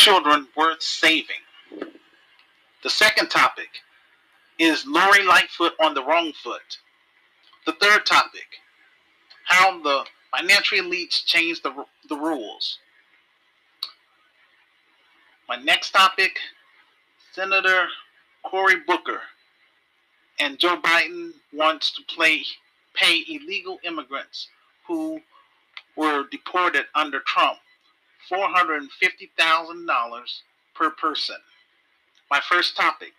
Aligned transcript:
children 0.00 0.48
worth 0.56 0.82
saving? 0.82 1.44
The 2.82 2.88
second 2.88 3.28
topic 3.28 3.68
is 4.58 4.86
Lori 4.86 5.22
Lightfoot 5.22 5.72
on 5.78 5.92
the 5.92 6.02
wrong 6.02 6.32
foot. 6.42 6.78
The 7.66 7.72
third 7.72 8.06
topic, 8.06 8.46
how 9.44 9.82
the 9.82 10.04
financial 10.34 10.78
elites 10.78 11.26
change 11.26 11.60
the, 11.60 11.84
the 12.08 12.16
rules. 12.16 12.78
My 15.46 15.56
next 15.56 15.90
topic, 15.90 16.38
Senator 17.32 17.86
Cory 18.42 18.76
Booker 18.86 19.20
and 20.38 20.58
Joe 20.58 20.80
Biden 20.80 21.32
wants 21.52 21.92
to 21.92 22.02
play, 22.14 22.42
pay 22.94 23.22
illegal 23.28 23.78
immigrants 23.84 24.48
who 24.86 25.20
were 25.94 26.24
deported 26.30 26.86
under 26.94 27.20
Trump 27.20 27.58
$450,000 28.30 30.40
per 30.74 30.90
person. 30.90 31.36
My 32.30 32.40
first 32.48 32.76
topic 32.76 33.12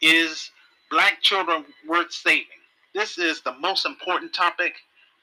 is 0.00 0.50
black 0.90 1.22
children 1.22 1.64
worth 1.86 2.12
saving. 2.12 2.46
This 2.94 3.18
is 3.18 3.42
the 3.42 3.52
most 3.58 3.86
important 3.86 4.32
topic 4.32 4.74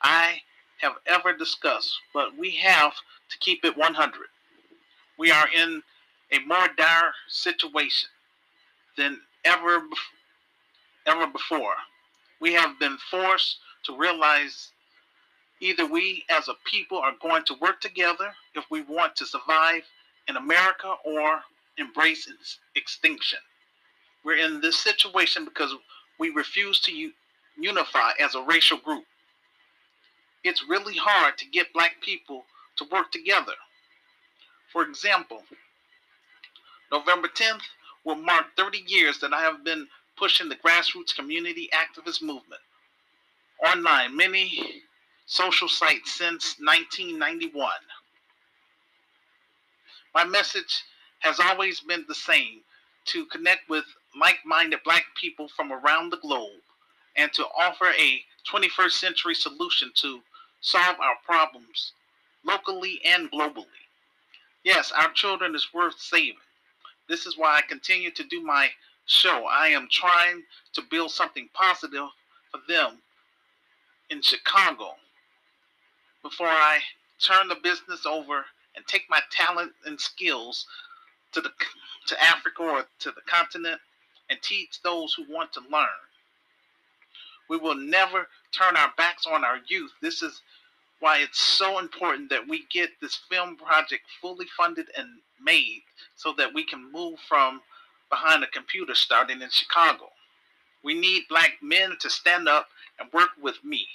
I 0.01 0.41
have 0.77 0.93
ever 1.07 1.35
discussed, 1.35 1.97
but 2.13 2.37
we 2.37 2.51
have 2.57 2.93
to 3.29 3.37
keep 3.39 3.65
it 3.65 3.77
100. 3.77 4.13
We 5.17 5.31
are 5.31 5.47
in 5.55 5.81
a 6.31 6.39
more 6.39 6.67
dire 6.77 7.13
situation 7.27 8.09
than 8.97 9.19
ever 9.43 9.81
ever 11.05 11.27
before. 11.27 11.75
We 12.41 12.53
have 12.53 12.79
been 12.79 12.97
forced 13.09 13.59
to 13.85 13.97
realize 13.97 14.71
either 15.61 15.85
we 15.85 16.23
as 16.29 16.47
a 16.47 16.55
people 16.65 16.97
are 16.97 17.13
going 17.21 17.43
to 17.45 17.55
work 17.61 17.81
together 17.81 18.33
if 18.55 18.65
we 18.69 18.81
want 18.81 19.15
to 19.15 19.25
survive 19.25 19.83
in 20.27 20.35
America 20.35 20.95
or 21.05 21.41
embrace 21.77 22.27
its 22.27 22.59
extinction. 22.75 23.39
We're 24.23 24.37
in 24.37 24.61
this 24.61 24.77
situation 24.77 25.45
because 25.45 25.73
we 26.19 26.29
refuse 26.29 26.79
to 26.81 27.11
unify 27.57 28.11
as 28.19 28.35
a 28.35 28.41
racial 28.41 28.77
group. 28.77 29.05
It's 30.43 30.67
really 30.67 30.95
hard 30.95 31.37
to 31.37 31.45
get 31.45 31.73
black 31.73 32.01
people 32.01 32.45
to 32.77 32.85
work 32.91 33.11
together. 33.11 33.53
For 34.71 34.83
example, 34.83 35.43
November 36.91 37.27
10th 37.27 37.61
will 38.03 38.15
mark 38.15 38.45
30 38.57 38.83
years 38.85 39.19
that 39.19 39.33
I 39.33 39.41
have 39.41 39.63
been 39.63 39.87
pushing 40.17 40.49
the 40.49 40.55
grassroots 40.55 41.15
community 41.15 41.69
activist 41.73 42.21
movement 42.21 42.61
online 43.63 44.15
many 44.15 44.83
social 45.25 45.67
sites 45.67 46.11
since 46.11 46.55
1991. 46.59 47.69
My 50.13 50.23
message 50.23 50.83
has 51.19 51.39
always 51.39 51.79
been 51.79 52.05
the 52.07 52.15
same 52.15 52.61
to 53.05 53.25
connect 53.25 53.69
with 53.69 53.85
like 54.19 54.37
minded 54.45 54.79
black 54.85 55.05
people 55.19 55.47
from 55.49 55.71
around 55.71 56.09
the 56.09 56.17
globe 56.17 56.61
and 57.15 57.31
to 57.33 57.45
offer 57.57 57.87
a 57.97 58.23
21st 58.51 58.91
century 58.91 59.35
solution 59.35 59.91
to 59.95 60.21
solve 60.61 60.99
our 60.99 61.15
problems 61.25 61.93
locally 62.45 63.01
and 63.05 63.31
globally. 63.31 63.65
Yes, 64.63 64.91
our 64.91 65.11
children 65.11 65.55
is 65.55 65.73
worth 65.73 65.99
saving. 65.99 66.35
This 67.09 67.25
is 67.25 67.37
why 67.37 67.57
I 67.57 67.61
continue 67.61 68.11
to 68.11 68.23
do 68.23 68.41
my 68.41 68.69
show. 69.05 69.45
I 69.45 69.67
am 69.69 69.87
trying 69.91 70.43
to 70.73 70.81
build 70.89 71.11
something 71.11 71.49
positive 71.53 72.07
for 72.51 72.59
them 72.67 72.99
in 74.09 74.21
Chicago 74.21 74.95
before 76.25 76.47
I 76.47 76.79
turn 77.23 77.47
the 77.47 77.57
business 77.61 78.07
over 78.07 78.45
and 78.75 78.85
take 78.87 79.03
my 79.11 79.19
talent 79.29 79.71
and 79.85 80.01
skills 80.01 80.65
to 81.33 81.39
the 81.39 81.51
to 82.07 82.23
Africa 82.23 82.63
or 82.63 82.85
to 82.99 83.11
the 83.11 83.21
continent 83.27 83.79
and 84.31 84.41
teach 84.41 84.81
those 84.81 85.13
who 85.13 85.31
want 85.31 85.53
to 85.53 85.59
learn. 85.71 85.87
We 87.47 87.57
will 87.57 87.75
never 87.75 88.27
turn 88.57 88.75
our 88.75 88.91
backs 88.97 89.27
on 89.27 89.43
our 89.43 89.59
youth. 89.67 89.91
This 90.01 90.23
is 90.23 90.41
why 90.99 91.19
it's 91.19 91.39
so 91.39 91.77
important 91.77 92.31
that 92.31 92.47
we 92.47 92.65
get 92.71 92.89
this 93.01 93.19
film 93.29 93.55
project 93.55 94.03
fully 94.19 94.47
funded 94.57 94.87
and 94.97 95.07
made 95.43 95.83
so 96.15 96.33
that 96.39 96.53
we 96.55 96.65
can 96.65 96.91
move 96.91 97.19
from 97.29 97.61
behind 98.09 98.43
a 98.43 98.47
computer 98.47 98.95
starting 98.95 99.43
in 99.43 99.49
Chicago. 99.51 100.09
We 100.83 100.95
need 100.95 101.23
black 101.29 101.53
men 101.61 101.91
to 101.99 102.09
stand 102.09 102.47
up 102.47 102.67
and 102.99 103.13
work 103.13 103.29
with 103.39 103.63
me. 103.63 103.87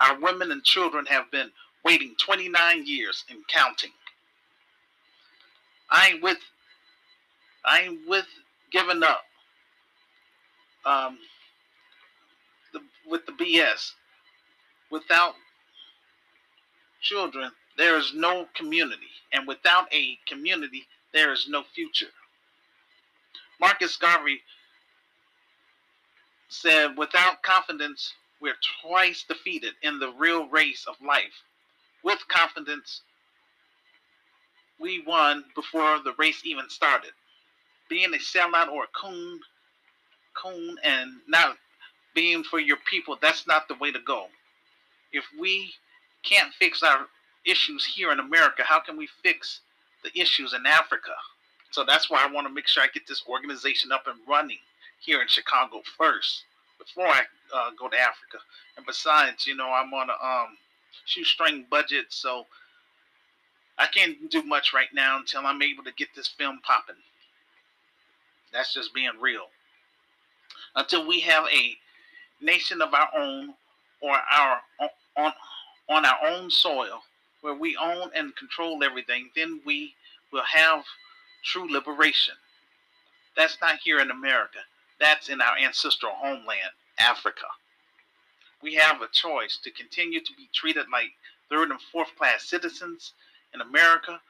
Our 0.00 0.18
women 0.20 0.50
and 0.50 0.64
children 0.64 1.06
have 1.06 1.30
been 1.30 1.50
waiting 1.84 2.14
29 2.24 2.86
years 2.86 3.24
and 3.30 3.40
counting. 3.48 3.90
I 5.90 6.10
ain't 6.10 6.22
with 6.22 6.38
I 7.64 7.80
ain't 7.82 8.00
with 8.08 8.26
giving 8.72 9.02
up. 9.02 9.24
Um, 10.84 11.18
the, 12.72 12.80
with 13.08 13.24
the 13.26 13.32
BS. 13.32 13.92
Without 14.90 15.34
children, 17.00 17.50
there 17.78 17.96
is 17.96 18.12
no 18.14 18.46
community. 18.54 19.10
And 19.32 19.46
without 19.46 19.92
a 19.92 20.18
community, 20.26 20.84
there 21.12 21.32
is 21.32 21.46
no 21.48 21.62
future. 21.74 22.10
Marcus 23.60 23.96
Garvey 23.96 24.40
said, 26.48 26.96
without 26.98 27.42
confidence, 27.42 28.12
we're 28.40 28.56
twice 28.82 29.24
defeated 29.26 29.74
in 29.82 29.98
the 29.98 30.12
real 30.18 30.48
race 30.48 30.84
of 30.88 30.96
life. 31.06 31.42
With 32.04 32.26
confidence, 32.28 33.02
we 34.80 35.02
won 35.06 35.44
before 35.54 36.00
the 36.02 36.14
race 36.18 36.40
even 36.44 36.68
started. 36.68 37.12
Being 37.88 38.12
a 38.14 38.18
sellout 38.18 38.68
or 38.68 38.84
a 38.84 38.86
coon, 38.88 39.40
coon, 40.34 40.76
and 40.82 41.12
not 41.28 41.56
being 42.14 42.42
for 42.42 42.58
your 42.58 42.78
people, 42.88 43.16
that's 43.20 43.46
not 43.46 43.68
the 43.68 43.76
way 43.76 43.92
to 43.92 44.00
go. 44.00 44.26
If 45.12 45.24
we 45.38 45.72
can't 46.22 46.52
fix 46.54 46.82
our 46.82 47.06
issues 47.44 47.84
here 47.84 48.12
in 48.12 48.20
America, 48.20 48.62
how 48.64 48.80
can 48.80 48.96
we 48.96 49.08
fix 49.22 49.60
the 50.02 50.10
issues 50.18 50.54
in 50.54 50.66
Africa? 50.66 51.12
So 51.70 51.84
that's 51.84 52.10
why 52.10 52.22
I 52.22 52.30
want 52.30 52.46
to 52.46 52.52
make 52.52 52.66
sure 52.66 52.82
I 52.82 52.88
get 52.92 53.06
this 53.06 53.22
organization 53.28 53.92
up 53.92 54.06
and 54.06 54.18
running 54.28 54.58
here 55.00 55.22
in 55.22 55.28
Chicago 55.28 55.82
first 55.96 56.44
before 56.78 57.06
I 57.06 57.22
uh, 57.54 57.70
go 57.78 57.88
to 57.88 57.96
Africa. 57.96 58.38
And 58.76 58.84
besides, 58.86 59.46
you 59.46 59.56
know, 59.56 59.70
I'm 59.70 59.92
on 59.94 60.08
a 60.10 60.12
um, 60.12 60.56
shoestring 61.06 61.66
budget, 61.70 62.06
so 62.10 62.46
I 63.78 63.86
can't 63.86 64.30
do 64.30 64.42
much 64.42 64.72
right 64.72 64.92
now 64.94 65.18
until 65.18 65.46
I'm 65.46 65.62
able 65.62 65.84
to 65.84 65.92
get 65.92 66.08
this 66.14 66.28
film 66.28 66.60
popping. 66.62 66.96
That's 68.52 68.74
just 68.74 68.94
being 68.94 69.12
real. 69.20 69.46
Until 70.76 71.06
we 71.06 71.20
have 71.20 71.44
a 71.46 71.76
nation 72.40 72.82
of 72.82 72.92
our 72.94 73.08
own 73.16 73.54
or 74.00 74.12
our 74.12 74.60
on 75.16 75.32
on 75.88 76.04
our 76.04 76.26
own 76.26 76.50
soil 76.50 77.02
where 77.40 77.54
we 77.54 77.76
own 77.76 78.10
and 78.14 78.34
control 78.36 78.82
everything, 78.84 79.30
then 79.34 79.60
we 79.66 79.94
will 80.32 80.44
have 80.44 80.84
true 81.44 81.70
liberation. 81.70 82.34
That's 83.36 83.58
not 83.60 83.78
here 83.82 84.00
in 84.00 84.10
America. 84.10 84.58
That's 85.00 85.28
in 85.28 85.40
our 85.40 85.56
ancestral 85.58 86.12
homeland, 86.14 86.70
Africa. 86.98 87.46
We 88.62 88.74
have 88.74 89.02
a 89.02 89.08
choice 89.08 89.58
to 89.64 89.70
continue 89.70 90.20
to 90.20 90.32
be 90.36 90.48
treated 90.54 90.86
like 90.92 91.10
third 91.50 91.70
and 91.70 91.80
fourth 91.80 92.14
class 92.16 92.44
citizens 92.44 93.12
in 93.54 93.60
America 93.60 94.20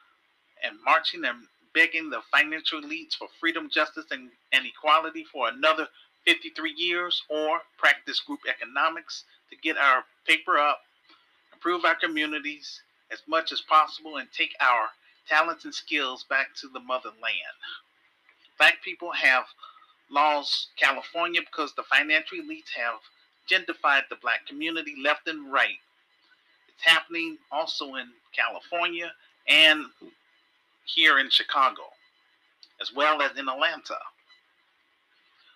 and 0.63 0.75
marching 0.83 1.23
and 1.25 1.47
begging 1.73 2.09
the 2.09 2.21
financial 2.31 2.81
elites 2.81 3.15
for 3.15 3.27
freedom, 3.39 3.69
justice, 3.69 4.05
and, 4.11 4.29
and 4.51 4.65
equality 4.65 5.23
for 5.31 5.49
another 5.49 5.87
53 6.25 6.71
years, 6.71 7.21
or 7.29 7.59
practice 7.77 8.19
group 8.21 8.39
economics 8.47 9.25
to 9.49 9.57
get 9.57 9.77
our 9.77 10.03
paper 10.25 10.57
up, 10.57 10.79
improve 11.51 11.83
our 11.83 11.95
communities 11.95 12.81
as 13.11 13.19
much 13.27 13.51
as 13.51 13.61
possible, 13.61 14.17
and 14.17 14.27
take 14.31 14.53
our 14.61 14.87
talents 15.27 15.65
and 15.65 15.73
skills 15.73 16.23
back 16.29 16.47
to 16.55 16.67
the 16.69 16.79
motherland. 16.79 17.57
Black 18.57 18.81
people 18.83 19.11
have 19.11 19.45
lost 20.09 20.69
California 20.77 21.41
because 21.41 21.73
the 21.73 21.83
financial 21.83 22.37
elites 22.37 22.71
have 22.75 22.99
gentrified 23.49 24.03
the 24.09 24.17
black 24.21 24.45
community 24.47 24.95
left 25.03 25.27
and 25.27 25.51
right. 25.51 25.79
It's 26.67 26.83
happening 26.83 27.37
also 27.51 27.95
in 27.95 28.07
California 28.35 29.11
and 29.47 29.85
here 30.85 31.19
in 31.19 31.29
Chicago, 31.29 31.83
as 32.81 32.91
well 32.93 33.21
as 33.21 33.37
in 33.37 33.47
Atlanta. 33.47 33.97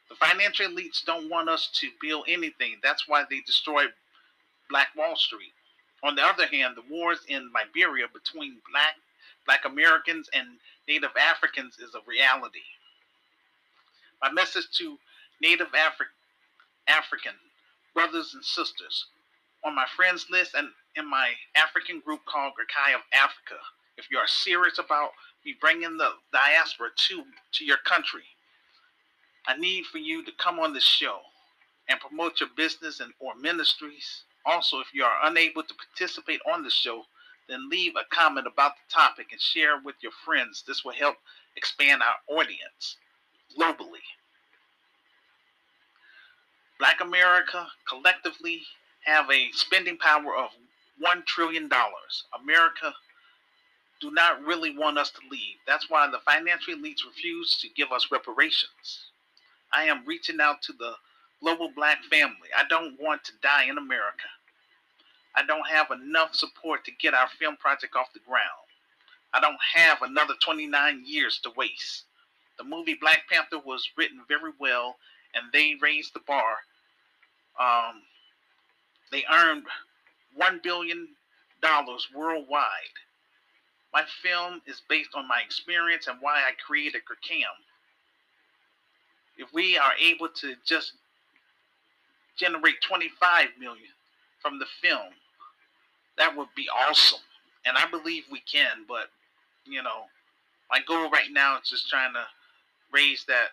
The 0.09 0.15
financial 0.15 0.67
elites 0.67 1.03
don't 1.05 1.29
want 1.29 1.49
us 1.49 1.69
to 1.81 1.89
build 2.01 2.25
anything. 2.27 2.77
That's 2.81 3.07
why 3.07 3.23
they 3.29 3.41
destroyed 3.41 3.91
Black 4.69 4.87
Wall 4.95 5.15
Street. 5.15 5.53
On 6.03 6.15
the 6.15 6.23
other 6.23 6.45
hand, 6.47 6.75
the 6.75 6.93
wars 6.93 7.19
in 7.27 7.51
Liberia 7.53 8.05
between 8.13 8.57
black 8.71 8.95
Black 9.45 9.65
Americans 9.65 10.29
and 10.33 10.45
Native 10.87 11.15
Africans 11.17 11.77
is 11.79 11.95
a 11.95 12.01
reality. 12.05 12.67
My 14.21 14.31
message 14.31 14.67
to 14.77 14.97
Native 15.41 15.67
Afri- 15.67 16.11
African 16.87 17.33
brothers 17.97 18.35
and 18.35 18.45
sisters 18.45 19.07
on 19.65 19.73
my 19.73 19.85
friends 19.95 20.27
list 20.29 20.53
and 20.53 20.67
in 20.95 21.09
my 21.09 21.31
African 21.55 21.99
group 21.99 22.21
called 22.25 22.53
Grakai 22.53 22.93
of 22.93 23.01
Africa 23.13 23.57
if 23.97 24.11
you 24.11 24.17
are 24.17 24.27
serious 24.27 24.77
about 24.77 25.09
me 25.43 25.55
bringing 25.59 25.97
the 25.97 26.11
diaspora 26.31 26.89
to, 27.09 27.23
to 27.53 27.65
your 27.65 27.77
country, 27.77 28.23
I 29.47 29.57
need 29.57 29.85
for 29.85 29.97
you 29.97 30.23
to 30.23 30.31
come 30.37 30.59
on 30.59 30.73
this 30.73 30.83
show 30.83 31.19
and 31.89 31.99
promote 31.99 32.39
your 32.39 32.49
business 32.55 32.99
and 32.99 33.11
or 33.19 33.35
ministries. 33.35 34.23
Also, 34.45 34.79
if 34.79 34.93
you 34.93 35.03
are 35.03 35.17
unable 35.23 35.63
to 35.63 35.73
participate 35.73 36.41
on 36.51 36.63
the 36.63 36.69
show, 36.69 37.03
then 37.49 37.69
leave 37.69 37.93
a 37.95 38.15
comment 38.15 38.45
about 38.45 38.73
the 38.75 38.93
topic 38.93 39.27
and 39.31 39.41
share 39.41 39.81
with 39.83 39.95
your 40.01 40.11
friends. 40.23 40.63
This 40.67 40.83
will 40.85 40.93
help 40.93 41.15
expand 41.55 42.01
our 42.01 42.37
audience 42.37 42.97
globally. 43.57 44.03
Black 46.79 47.01
America 47.01 47.67
collectively 47.87 48.61
have 49.05 49.29
a 49.31 49.49
spending 49.51 49.97
power 49.97 50.35
of 50.35 50.49
$1 51.03 51.25
trillion. 51.25 51.69
America 52.41 52.93
do 53.99 54.11
not 54.11 54.43
really 54.43 54.77
want 54.77 54.97
us 54.97 55.09
to 55.11 55.19
leave. 55.31 55.55
That's 55.65 55.89
why 55.89 56.07
the 56.09 56.19
financial 56.19 56.75
elites 56.75 57.05
refuse 57.05 57.57
to 57.61 57.69
give 57.69 57.91
us 57.91 58.11
reparations. 58.11 59.11
I 59.73 59.83
am 59.83 60.05
reaching 60.05 60.39
out 60.39 60.61
to 60.63 60.73
the 60.73 60.93
global 61.41 61.71
black 61.75 62.03
family. 62.03 62.49
I 62.55 62.63
don't 62.69 62.99
want 62.99 63.23
to 63.25 63.31
die 63.41 63.65
in 63.69 63.77
America. 63.77 64.27
I 65.35 65.45
don't 65.45 65.67
have 65.67 65.91
enough 65.91 66.35
support 66.35 66.83
to 66.85 66.91
get 66.91 67.13
our 67.13 67.27
film 67.39 67.57
project 67.57 67.95
off 67.95 68.13
the 68.13 68.19
ground. 68.27 68.41
I 69.33 69.39
don't 69.39 69.57
have 69.75 70.01
another 70.01 70.33
29 70.43 71.03
years 71.05 71.39
to 71.43 71.51
waste. 71.55 72.03
The 72.57 72.63
movie 72.63 72.97
Black 72.99 73.23
Panther 73.29 73.59
was 73.59 73.87
written 73.97 74.21
very 74.27 74.51
well, 74.59 74.95
and 75.37 75.51
they 75.53 75.75
raised 75.81 76.13
the 76.13 76.21
bar. 76.27 76.57
Um, 77.59 78.01
they 79.11 79.23
earned 79.31 79.63
$1 80.39 80.63
billion 80.63 81.07
worldwide. 82.15 82.97
My 83.93 84.03
film 84.21 84.61
is 84.67 84.81
based 84.89 85.11
on 85.15 85.27
my 85.27 85.41
experience 85.43 86.07
and 86.07 86.17
why 86.19 86.35
I 86.35 86.51
created 86.65 87.01
Kirkam. 87.01 87.43
If 89.37 89.53
we 89.53 89.77
are 89.77 89.93
able 90.01 90.27
to 90.41 90.55
just 90.65 90.93
generate 92.37 92.81
25 92.87 93.47
million 93.59 93.89
from 94.41 94.59
the 94.59 94.65
film, 94.81 95.13
that 96.17 96.35
would 96.35 96.49
be 96.55 96.67
awesome. 96.69 97.19
And 97.65 97.77
I 97.77 97.89
believe 97.89 98.23
we 98.31 98.41
can, 98.41 98.85
but 98.87 99.09
you 99.65 99.83
know, 99.83 100.05
my 100.69 100.79
goal 100.87 101.09
right 101.09 101.31
now 101.31 101.57
is 101.59 101.69
just 101.69 101.89
trying 101.89 102.13
to 102.13 102.23
raise 102.91 103.25
that 103.27 103.49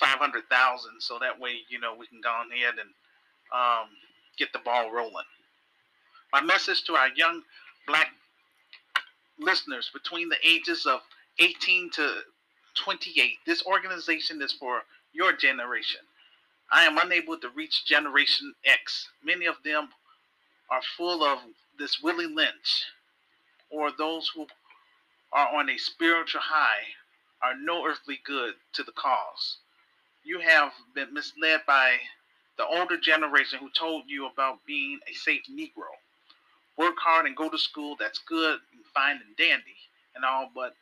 500,000 0.00 0.90
so 0.98 1.18
that 1.20 1.38
way, 1.38 1.60
you 1.68 1.78
know, 1.78 1.94
we 1.94 2.06
can 2.06 2.20
go 2.20 2.30
ahead 2.30 2.74
and 2.80 2.90
um, 3.52 3.88
get 4.38 4.52
the 4.52 4.58
ball 4.60 4.90
rolling. 4.92 5.26
My 6.32 6.40
message 6.40 6.84
to 6.84 6.94
our 6.94 7.08
young 7.14 7.42
black 7.86 8.08
listeners 9.38 9.90
between 9.92 10.28
the 10.28 10.36
ages 10.44 10.86
of 10.86 11.00
18 11.38 11.90
to 11.90 12.14
28 12.76 13.32
this 13.46 13.64
organization 13.66 14.40
is 14.42 14.52
for 14.52 14.82
your 15.12 15.32
generation. 15.32 16.00
I 16.72 16.84
am 16.84 16.98
unable 16.98 17.36
to 17.38 17.48
reach 17.50 17.84
Generation 17.84 18.54
X. 18.64 19.08
Many 19.24 19.46
of 19.46 19.56
them 19.64 19.88
are 20.70 20.80
full 20.96 21.24
of 21.24 21.40
this 21.78 22.00
Willie 22.00 22.26
Lynch, 22.26 22.84
or 23.70 23.90
those 23.90 24.30
who 24.34 24.46
are 25.32 25.48
on 25.54 25.68
a 25.68 25.76
spiritual 25.78 26.42
high 26.42 26.86
are 27.42 27.56
no 27.60 27.84
earthly 27.84 28.20
good 28.24 28.54
to 28.74 28.84
the 28.84 28.92
cause. 28.92 29.58
You 30.24 30.40
have 30.40 30.72
been 30.94 31.14
misled 31.14 31.60
by 31.66 31.96
the 32.56 32.66
older 32.66 32.98
generation 32.98 33.58
who 33.58 33.70
told 33.70 34.04
you 34.06 34.26
about 34.26 34.64
being 34.66 35.00
a 35.08 35.14
safe 35.14 35.42
Negro. 35.50 35.88
Work 36.76 36.96
hard 36.98 37.26
and 37.26 37.36
go 37.36 37.48
to 37.48 37.58
school, 37.58 37.96
that's 37.98 38.18
good 38.18 38.58
and 38.72 38.84
fine 38.94 39.16
and 39.16 39.36
dandy 39.36 39.76
and 40.14 40.24
all, 40.24 40.50
but 40.54 40.74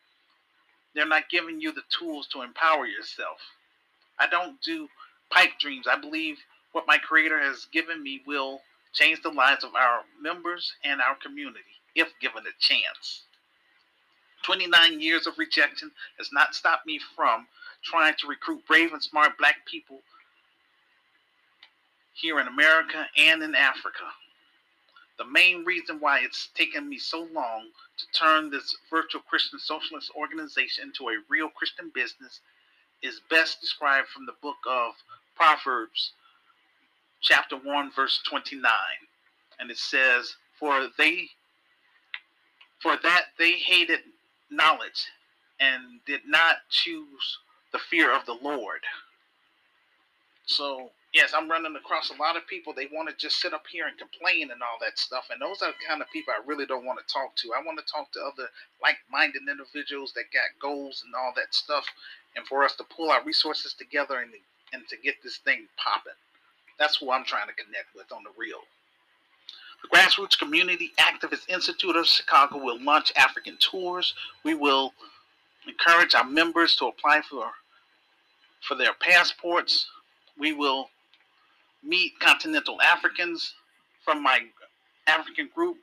they're 0.94 1.06
not 1.06 1.30
giving 1.30 1.60
you 1.60 1.72
the 1.72 1.82
tools 1.96 2.26
to 2.28 2.42
empower 2.42 2.86
yourself. 2.86 3.38
I 4.18 4.26
don't 4.26 4.60
do 4.62 4.88
pipe 5.30 5.58
dreams. 5.60 5.86
I 5.88 6.00
believe 6.00 6.38
what 6.72 6.86
my 6.86 6.98
Creator 6.98 7.38
has 7.40 7.66
given 7.72 8.02
me 8.02 8.22
will 8.26 8.60
change 8.92 9.22
the 9.22 9.30
lives 9.30 9.64
of 9.64 9.74
our 9.74 10.00
members 10.20 10.72
and 10.84 11.00
our 11.00 11.14
community 11.14 11.60
if 11.94 12.08
given 12.20 12.44
a 12.46 12.54
chance. 12.58 13.22
29 14.42 15.00
years 15.00 15.26
of 15.26 15.38
rejection 15.38 15.90
has 16.16 16.30
not 16.32 16.54
stopped 16.54 16.86
me 16.86 17.00
from 17.14 17.46
trying 17.88 18.14
to 18.18 18.26
recruit 18.26 18.66
brave 18.66 18.92
and 18.92 19.02
smart 19.02 19.38
black 19.38 19.56
people 19.66 20.00
here 22.14 22.40
in 22.40 22.48
America 22.48 23.06
and 23.16 23.42
in 23.42 23.54
Africa. 23.54 24.04
The 25.18 25.24
main 25.24 25.64
reason 25.64 25.98
why 25.98 26.20
it's 26.20 26.48
taken 26.54 26.88
me 26.88 26.98
so 26.98 27.26
long 27.32 27.66
to 27.98 28.06
turn 28.18 28.50
this 28.50 28.76
virtual 28.90 29.22
Christian 29.22 29.58
socialist 29.58 30.10
organization 30.16 30.84
into 30.84 31.08
a 31.08 31.22
real 31.28 31.48
Christian 31.48 31.90
business 31.94 32.40
is 33.02 33.20
best 33.30 33.60
described 33.60 34.08
from 34.08 34.26
the 34.26 34.34
book 34.42 34.58
of 34.68 34.92
Proverbs, 35.34 36.12
chapter 37.20 37.56
1, 37.56 37.92
verse 37.94 38.20
29. 38.28 38.70
And 39.58 39.70
it 39.70 39.78
says, 39.78 40.34
For 40.58 40.88
they 40.98 41.28
for 42.80 42.96
that 43.02 43.24
they 43.38 43.52
hated 43.52 44.00
knowledge 44.50 45.06
and 45.58 46.00
did 46.06 46.20
not 46.26 46.58
choose 46.70 47.38
the 47.72 47.78
fear 47.78 48.14
of 48.14 48.26
the 48.26 48.38
Lord. 48.42 48.80
So 50.46 50.90
yes, 51.12 51.32
I'm 51.36 51.50
running 51.50 51.76
across 51.76 52.10
a 52.10 52.20
lot 52.20 52.36
of 52.36 52.46
people. 52.46 52.72
They 52.72 52.88
want 52.92 53.08
to 53.08 53.16
just 53.16 53.40
sit 53.40 53.52
up 53.52 53.64
here 53.70 53.86
and 53.86 53.96
complain 53.98 54.50
and 54.50 54.62
all 54.62 54.78
that 54.80 54.98
stuff. 54.98 55.28
And 55.30 55.40
those 55.40 55.62
are 55.62 55.72
the 55.72 55.86
kind 55.86 56.02
of 56.02 56.10
people 56.10 56.32
I 56.32 56.46
really 56.46 56.66
don't 56.66 56.84
want 56.84 56.98
to 57.00 57.12
talk 57.12 57.34
to. 57.36 57.52
I 57.56 57.64
want 57.64 57.78
to 57.78 57.92
talk 57.92 58.12
to 58.12 58.20
other 58.20 58.48
like 58.82 58.96
minded 59.10 59.42
individuals 59.48 60.12
that 60.14 60.32
got 60.32 60.56
goals 60.60 61.02
and 61.04 61.14
all 61.14 61.32
that 61.36 61.54
stuff. 61.54 61.84
And 62.36 62.46
for 62.46 62.64
us 62.64 62.74
to 62.76 62.84
pull 62.84 63.10
our 63.10 63.24
resources 63.24 63.74
together 63.74 64.20
and, 64.20 64.32
and 64.72 64.86
to 64.88 64.96
get 65.02 65.16
this 65.22 65.38
thing 65.38 65.66
popping. 65.76 66.18
That's 66.78 66.96
who 66.96 67.10
I'm 67.10 67.24
trying 67.24 67.48
to 67.48 67.54
connect 67.54 67.94
with 67.96 68.12
on 68.12 68.22
the 68.22 68.30
real. 68.38 68.60
The 69.82 69.96
Grassroots 69.96 70.38
Community 70.38 70.92
Activist 70.98 71.48
Institute 71.48 71.96
of 71.96 72.06
Chicago 72.06 72.58
will 72.58 72.82
launch 72.82 73.12
African 73.16 73.56
tours. 73.58 74.14
We 74.44 74.54
will 74.54 74.92
encourage 75.68 76.14
our 76.14 76.24
members 76.24 76.74
to 76.76 76.86
apply 76.86 77.22
for 77.28 77.50
for 78.66 78.74
their 78.74 78.94
passports. 79.00 79.86
We 80.38 80.52
will 80.52 80.88
meet 81.82 82.18
continental 82.20 82.80
Africans 82.80 83.54
from 84.04 84.22
my 84.22 84.40
African 85.06 85.48
group, 85.54 85.76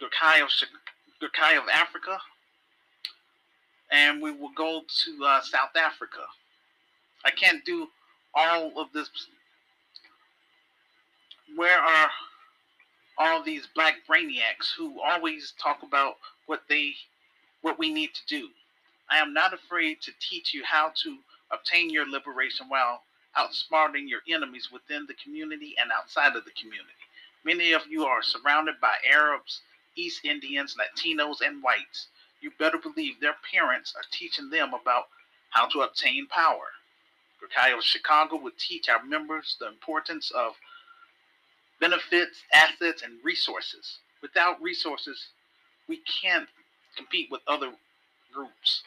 Gurkai 0.00 0.42
of, 0.42 0.50
Gurkai 1.22 1.56
of 1.56 1.64
Africa, 1.72 2.18
and 3.90 4.22
we 4.22 4.32
will 4.32 4.52
go 4.56 4.82
to 5.04 5.24
uh, 5.24 5.40
South 5.42 5.76
Africa. 5.76 6.20
I 7.24 7.30
can't 7.30 7.64
do 7.64 7.88
all 8.34 8.72
of 8.80 8.88
this. 8.92 9.08
Where 11.56 11.78
are 11.78 12.10
all 13.18 13.42
these 13.42 13.68
black 13.74 13.94
brainiacs 14.08 14.72
who 14.76 15.00
always 15.00 15.52
talk 15.60 15.82
about 15.82 16.14
what 16.46 16.62
they 16.68 16.92
what 17.62 17.78
we 17.78 17.92
need 17.92 18.10
to 18.14 18.26
do? 18.26 18.48
I 19.10 19.18
am 19.18 19.34
not 19.34 19.52
afraid 19.52 20.00
to 20.02 20.12
teach 20.20 20.54
you 20.54 20.62
how 20.64 20.92
to 21.02 21.18
obtain 21.50 21.90
your 21.90 22.08
liberation 22.08 22.68
while 22.68 23.02
outsmarting 23.36 24.08
your 24.08 24.20
enemies 24.28 24.70
within 24.72 25.06
the 25.06 25.14
community 25.22 25.74
and 25.80 25.90
outside 25.92 26.36
of 26.36 26.44
the 26.44 26.52
community. 26.52 26.90
Many 27.44 27.72
of 27.72 27.82
you 27.88 28.04
are 28.04 28.22
surrounded 28.22 28.76
by 28.80 28.94
Arabs, 29.10 29.60
East 29.96 30.24
Indians, 30.24 30.76
Latinos, 30.76 31.40
and 31.44 31.62
whites. 31.62 32.08
You 32.40 32.50
better 32.58 32.78
believe 32.78 33.20
their 33.20 33.36
parents 33.52 33.94
are 33.96 34.04
teaching 34.10 34.50
them 34.50 34.74
about 34.74 35.08
how 35.50 35.66
to 35.68 35.80
obtain 35.80 36.26
power. 36.28 36.66
Of 37.42 37.84
Chicago 37.84 38.36
would 38.36 38.58
teach 38.58 38.88
our 38.88 39.02
members 39.02 39.56
the 39.58 39.68
importance 39.68 40.30
of 40.30 40.52
benefits, 41.80 42.42
assets, 42.52 43.02
and 43.02 43.14
resources. 43.24 43.98
Without 44.22 44.60
resources, 44.60 45.28
we 45.88 46.00
can't 46.22 46.48
compete 46.96 47.28
with 47.30 47.40
other 47.48 47.72
groups 48.32 48.82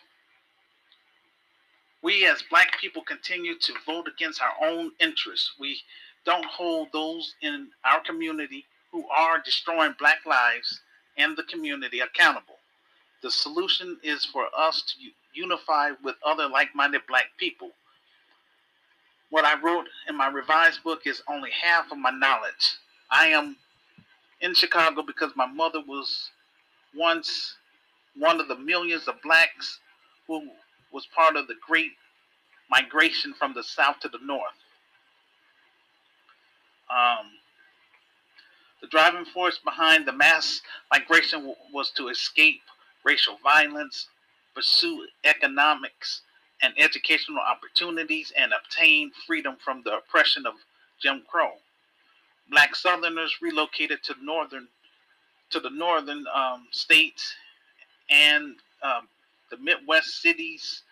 we 2.04 2.28
as 2.28 2.44
black 2.50 2.80
people 2.80 3.02
continue 3.02 3.58
to 3.58 3.74
vote 3.86 4.08
against 4.08 4.42
our 4.42 4.70
own 4.70 4.92
interests. 5.00 5.54
We 5.60 5.80
don't 6.26 6.46
hold 6.46 6.90
those 6.92 7.34
in 7.42 7.70
our 7.86 8.02
community 8.02 8.66
who 8.92 9.08
are 9.08 9.42
destroying 9.44 9.96
black 9.98 10.20
lives 10.26 10.82
and 11.18 11.36
the 11.36 11.44
community 11.44 12.02
accountable. 12.02 12.58
The 13.24 13.32
solution 13.32 13.98
is 14.04 14.26
for 14.26 14.48
us 14.56 14.84
to 14.84 14.96
unify 15.34 15.92
with 16.04 16.16
other 16.26 16.48
like 16.48 16.76
minded 16.76 17.02
black 17.08 17.28
people. 17.38 17.72
What 19.30 19.46
I 19.46 19.60
wrote 19.62 19.88
in 20.10 20.18
my 20.18 20.28
revised 20.28 20.84
book 20.84 21.02
is 21.06 21.24
only 21.30 21.50
half 21.52 21.92
of 21.92 21.98
my 21.98 22.12
knowledge. 22.12 22.78
I 23.10 23.28
am 23.28 23.56
in 24.42 24.54
Chicago 24.54 25.02
because 25.02 25.32
my 25.36 25.48
mother 25.48 25.80
was 25.88 26.30
once 26.96 27.56
one 28.18 28.40
of 28.42 28.48
the 28.48 28.58
millions 28.58 29.08
of 29.08 29.22
blacks 29.24 29.80
who 30.28 30.50
was 30.94 31.08
part 31.16 31.36
of 31.38 31.48
the 31.48 31.56
great 31.68 31.92
migration 32.70 33.34
from 33.34 33.54
the 33.54 33.64
south 33.64 34.00
to 34.02 34.10
the 34.10 34.20
north. 34.24 34.60
Um, 36.90 37.32
The 38.82 38.88
driving 38.88 39.26
force 39.26 39.58
behind 39.60 40.08
the 40.08 40.14
mass 40.14 40.62
migration 40.92 41.56
was 41.74 41.92
to 41.92 42.10
escape 42.10 42.62
racial 43.04 43.38
violence, 43.44 44.08
pursue 44.56 45.08
economics 45.24 46.22
and 46.62 46.74
educational 46.78 47.42
opportunities, 47.42 48.34
and 48.38 48.54
obtain 48.54 49.12
freedom 49.28 49.58
from 49.64 49.84
the 49.84 49.98
oppression 49.98 50.46
of 50.46 50.56
Jim 51.02 51.24
Crow. 51.28 51.54
Black 52.52 52.76
Southerners 52.76 53.38
relocated 53.42 54.04
to 54.04 54.16
northern 54.22 54.68
to 55.52 55.60
the 55.60 55.72
northern 55.72 56.26
um, 56.34 56.68
states 56.72 57.36
and 58.10 58.56
um, 58.84 59.08
the 59.52 59.58
Midwest 59.58 60.22
cities 60.22 60.84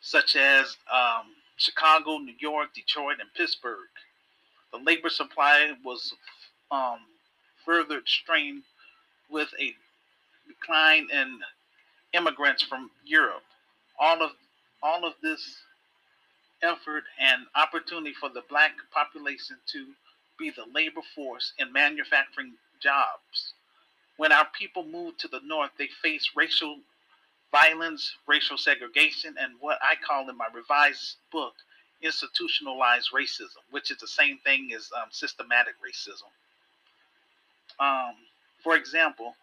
such 0.00 0.36
as 0.36 0.76
um, 0.92 1.26
Chicago, 1.56 2.18
New 2.18 2.34
York, 2.38 2.68
Detroit, 2.74 3.16
and 3.20 3.28
Pittsburgh. 3.34 3.88
The 4.72 4.78
labor 4.78 5.08
supply 5.08 5.72
was 5.84 6.14
um, 6.70 6.98
further 7.64 8.00
strained 8.06 8.62
with 9.30 9.48
a 9.60 9.74
decline 10.48 11.08
in 11.12 11.40
immigrants 12.12 12.62
from 12.62 12.90
Europe. 13.04 13.42
All 13.98 14.22
of 14.22 14.30
all 14.82 15.04
of 15.04 15.14
this 15.22 15.42
effort 16.62 17.04
and 17.18 17.46
opportunity 17.56 18.14
for 18.18 18.28
the 18.28 18.42
black 18.48 18.72
population 18.92 19.56
to 19.72 19.86
be 20.38 20.50
the 20.50 20.64
labor 20.74 21.00
force 21.14 21.52
in 21.58 21.72
manufacturing 21.72 22.52
jobs. 22.80 23.54
When 24.16 24.32
our 24.32 24.46
people 24.58 24.84
moved 24.84 25.20
to 25.20 25.28
the 25.28 25.40
north, 25.44 25.70
they 25.78 25.88
faced 26.02 26.30
racial 26.36 26.78
violence, 27.52 28.16
racial 28.26 28.58
segregation, 28.58 29.34
and 29.38 29.52
what 29.60 29.78
I 29.82 29.94
call 29.96 30.28
in 30.28 30.36
my 30.36 30.46
revised 30.54 31.16
book, 31.32 31.54
institutionalized 32.02 33.10
racism, 33.14 33.62
which 33.70 33.90
is 33.90 33.98
the 33.98 34.06
same 34.06 34.38
thing 34.38 34.70
as 34.74 34.90
um, 34.96 35.08
systematic 35.10 35.74
racism. 35.80 36.28
Um, 37.78 38.14
for 38.62 38.76
example, 38.76 39.34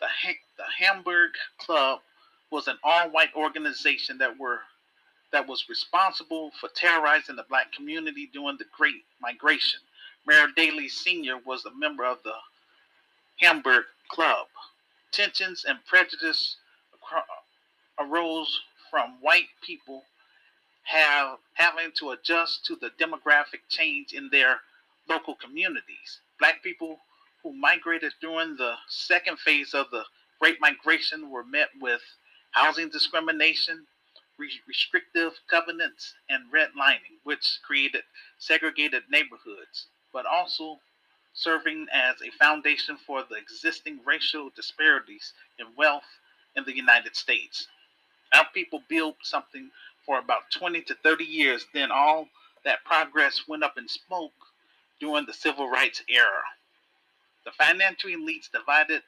the, 0.00 0.06
ha- 0.06 0.44
the 0.56 0.84
Hamburg 0.84 1.30
Club 1.58 2.00
was 2.50 2.68
an 2.68 2.78
all-white 2.82 3.34
organization 3.36 4.18
that 4.18 4.38
were 4.38 4.60
that 5.30 5.46
was 5.46 5.68
responsible 5.68 6.50
for 6.58 6.70
terrorizing 6.74 7.36
the 7.36 7.44
black 7.50 7.70
community 7.72 8.30
during 8.32 8.56
the 8.56 8.64
Great 8.74 9.04
Migration. 9.20 9.78
Mayor 10.26 10.46
Daley 10.56 10.88
Sr. 10.88 11.36
was 11.44 11.66
a 11.66 11.74
member 11.78 12.06
of 12.06 12.16
the 12.24 12.32
Hamburg 13.36 13.84
Club. 14.08 14.46
Tensions 15.12 15.64
and 15.66 15.78
prejudice 15.86 16.56
arose 17.98 18.60
from 18.90 19.18
white 19.20 19.48
people 19.62 20.04
have 20.84 21.38
having 21.54 21.92
to 21.98 22.10
adjust 22.10 22.64
to 22.66 22.76
the 22.76 22.90
demographic 23.00 23.60
change 23.68 24.12
in 24.12 24.28
their 24.30 24.60
local 25.08 25.34
communities. 25.34 26.20
Black 26.38 26.62
people 26.62 26.98
who 27.42 27.52
migrated 27.52 28.12
during 28.20 28.56
the 28.56 28.74
second 28.88 29.38
phase 29.38 29.74
of 29.74 29.90
the 29.90 30.04
Great 30.40 30.60
Migration 30.60 31.30
were 31.30 31.44
met 31.44 31.68
with 31.80 32.02
housing 32.52 32.88
discrimination, 32.88 33.86
re- 34.38 34.50
restrictive 34.66 35.32
covenants, 35.50 36.14
and 36.28 36.44
redlining, 36.52 37.18
which 37.24 37.58
created 37.66 38.02
segregated 38.38 39.04
neighborhoods, 39.10 39.86
but 40.12 40.26
also 40.26 40.78
serving 41.38 41.86
as 41.92 42.16
a 42.20 42.36
foundation 42.42 42.96
for 43.06 43.22
the 43.28 43.36
existing 43.36 44.00
racial 44.04 44.50
disparities 44.56 45.32
in 45.58 45.66
wealth 45.76 46.02
in 46.56 46.64
the 46.64 46.76
United 46.76 47.14
States. 47.14 47.68
Our 48.34 48.46
people 48.52 48.82
built 48.88 49.16
something 49.22 49.70
for 50.04 50.18
about 50.18 50.50
20 50.50 50.82
to 50.82 50.94
30 51.02 51.24
years, 51.24 51.66
then 51.72 51.90
all 51.92 52.28
that 52.64 52.84
progress 52.84 53.42
went 53.46 53.62
up 53.62 53.78
in 53.78 53.88
smoke 53.88 54.32
during 55.00 55.26
the 55.26 55.32
civil 55.32 55.70
rights 55.70 56.02
era. 56.08 56.42
The 57.44 57.52
financial 57.52 58.10
elites 58.10 58.50
divided 58.50 59.02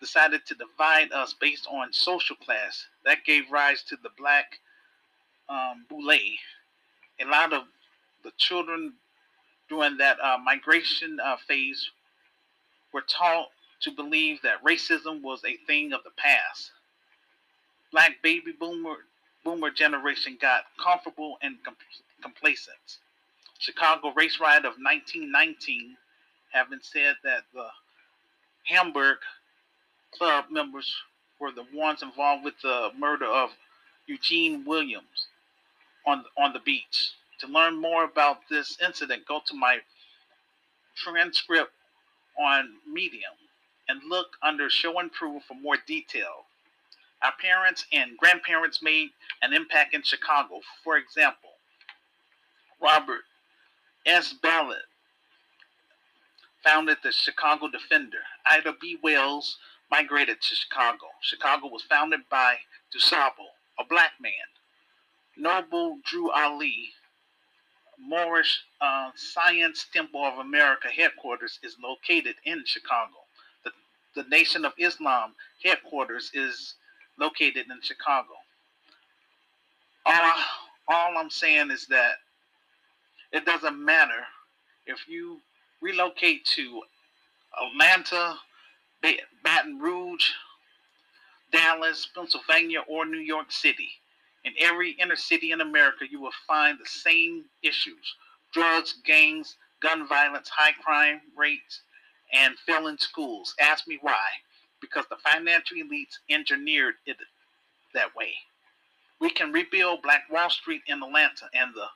decided 0.00 0.44
to 0.44 0.54
divide 0.54 1.12
us 1.12 1.34
based 1.40 1.66
on 1.70 1.92
social 1.92 2.36
class. 2.36 2.86
That 3.04 3.24
gave 3.24 3.50
rise 3.50 3.82
to 3.84 3.96
the 4.02 4.10
black 4.18 4.58
um, 5.48 5.86
boule. 5.88 6.10
A 6.10 7.24
lot 7.24 7.52
of 7.52 7.62
the 8.22 8.32
children 8.36 8.94
during 9.74 9.96
that 9.98 10.18
uh, 10.22 10.38
migration 10.44 11.18
uh, 11.24 11.36
phase 11.48 11.90
were 12.92 13.02
taught 13.08 13.48
to 13.82 13.90
believe 13.90 14.40
that 14.42 14.62
racism 14.64 15.20
was 15.22 15.40
a 15.44 15.56
thing 15.66 15.92
of 15.92 16.00
the 16.04 16.10
past. 16.16 16.70
Black 17.92 18.12
baby 18.22 18.52
boomer 18.58 18.96
boomer 19.44 19.70
generation 19.70 20.38
got 20.40 20.62
comfortable 20.82 21.36
and 21.42 21.56
com- 21.64 21.76
complacent. 22.22 22.98
Chicago 23.58 24.12
race 24.16 24.38
riot 24.40 24.64
of 24.64 24.74
1919 24.78 25.96
having 26.52 26.78
said 26.82 27.14
that 27.24 27.42
the 27.52 27.66
Hamburg 28.64 29.18
club 30.16 30.46
members 30.50 30.94
were 31.40 31.50
the 31.52 31.66
ones 31.74 32.02
involved 32.02 32.44
with 32.44 32.54
the 32.62 32.90
murder 32.98 33.26
of 33.26 33.50
Eugene 34.06 34.64
Williams 34.64 35.26
on 36.06 36.24
on 36.38 36.52
the 36.52 36.60
beach. 36.60 37.12
To 37.44 37.52
learn 37.52 37.78
more 37.78 38.04
about 38.04 38.38
this 38.48 38.78
incident, 38.82 39.26
go 39.26 39.40
to 39.44 39.54
my 39.54 39.78
transcript 40.96 41.72
on 42.40 42.76
Medium 42.90 43.34
and 43.86 44.00
look 44.08 44.28
under 44.42 44.70
Show 44.70 44.98
and 44.98 45.12
Prove 45.12 45.42
for 45.44 45.54
more 45.54 45.76
detail. 45.86 46.46
Our 47.22 47.32
parents 47.38 47.84
and 47.92 48.16
grandparents 48.16 48.82
made 48.82 49.10
an 49.42 49.52
impact 49.52 49.92
in 49.92 50.02
Chicago. 50.02 50.60
For 50.82 50.96
example, 50.96 51.50
Robert 52.80 53.24
S. 54.06 54.32
Ballard 54.32 54.88
founded 56.62 56.96
the 57.02 57.12
Chicago 57.12 57.68
Defender. 57.68 58.22
Ida 58.46 58.72
B. 58.80 58.96
Wells 59.02 59.58
migrated 59.90 60.40
to 60.40 60.54
Chicago. 60.54 61.08
Chicago 61.20 61.66
was 61.66 61.82
founded 61.82 62.20
by 62.30 62.56
DuSable, 62.94 63.52
a 63.78 63.84
black 63.84 64.12
man. 64.18 64.32
Noble 65.36 65.98
Drew 66.04 66.30
Ali, 66.30 66.92
Moorish 68.06 68.62
uh, 68.80 69.10
Science 69.14 69.86
Temple 69.92 70.24
of 70.24 70.38
America 70.38 70.88
headquarters 70.88 71.58
is 71.62 71.76
located 71.82 72.36
in 72.44 72.62
Chicago. 72.66 73.16
The, 73.64 73.70
the 74.14 74.28
Nation 74.28 74.64
of 74.64 74.72
Islam 74.78 75.34
headquarters 75.62 76.30
is 76.34 76.74
located 77.18 77.66
in 77.70 77.80
Chicago. 77.82 78.34
All, 80.06 80.32
all 80.88 81.18
I'm 81.18 81.30
saying 81.30 81.70
is 81.70 81.86
that 81.86 82.14
it 83.32 83.44
doesn't 83.44 83.82
matter 83.82 84.22
if 84.86 85.08
you 85.08 85.40
relocate 85.80 86.44
to 86.56 86.82
Atlanta, 87.66 88.36
Baton 89.42 89.78
Rouge, 89.78 90.30
Dallas, 91.52 92.08
Pennsylvania, 92.14 92.80
or 92.88 93.06
New 93.06 93.18
York 93.18 93.50
City. 93.52 93.88
In 94.44 94.52
every 94.60 94.92
inner 94.92 95.16
city 95.16 95.52
in 95.52 95.60
America, 95.60 96.04
you 96.10 96.20
will 96.20 96.32
find 96.46 96.78
the 96.78 96.86
same 96.86 97.44
issues 97.62 98.14
drugs, 98.52 98.94
gangs, 99.04 99.56
gun 99.80 100.06
violence, 100.06 100.48
high 100.48 100.72
crime 100.84 101.20
rates, 101.36 101.80
and 102.32 102.54
failing 102.66 102.98
schools. 102.98 103.54
Ask 103.60 103.88
me 103.88 103.98
why. 104.00 104.26
Because 104.80 105.06
the 105.10 105.16
financial 105.16 105.78
elites 105.78 106.18
engineered 106.30 106.94
it 107.06 107.16
that 107.94 108.14
way. 108.14 108.34
We 109.20 109.30
can 109.30 109.52
rebuild 109.52 110.02
Black 110.02 110.24
Wall 110.30 110.50
Street 110.50 110.82
in 110.86 111.02
Atlanta, 111.02 111.46
and 111.54 111.72
the 111.74 111.86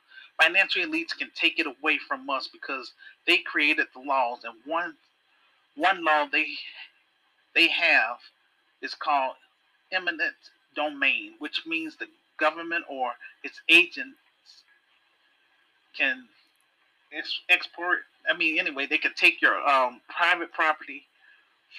financial 0.41 0.83
elites 0.83 1.17
can 1.17 1.29
take 1.35 1.59
it 1.59 1.67
away 1.67 1.99
from 2.07 2.29
us 2.29 2.49
because 2.51 2.93
they 3.27 3.37
created 3.39 3.87
the 3.93 4.01
laws. 4.01 4.39
And 4.43 4.55
one 4.65 4.95
one 5.75 6.03
law 6.03 6.25
they 6.31 6.47
they 7.55 7.67
have 7.67 8.17
is 8.81 8.95
called 8.95 9.35
eminent 9.91 10.35
domain, 10.75 11.33
which 11.39 11.63
means 11.67 11.95
the 11.97 12.07
government 12.39 12.85
or 12.89 13.11
its 13.43 13.61
agents 13.69 14.17
can 15.97 16.25
export. 17.49 17.99
I 18.29 18.37
mean, 18.37 18.59
anyway, 18.59 18.87
they 18.87 18.97
can 18.97 19.13
take 19.15 19.41
your 19.41 19.57
um, 19.67 20.01
private 20.09 20.51
property 20.53 21.03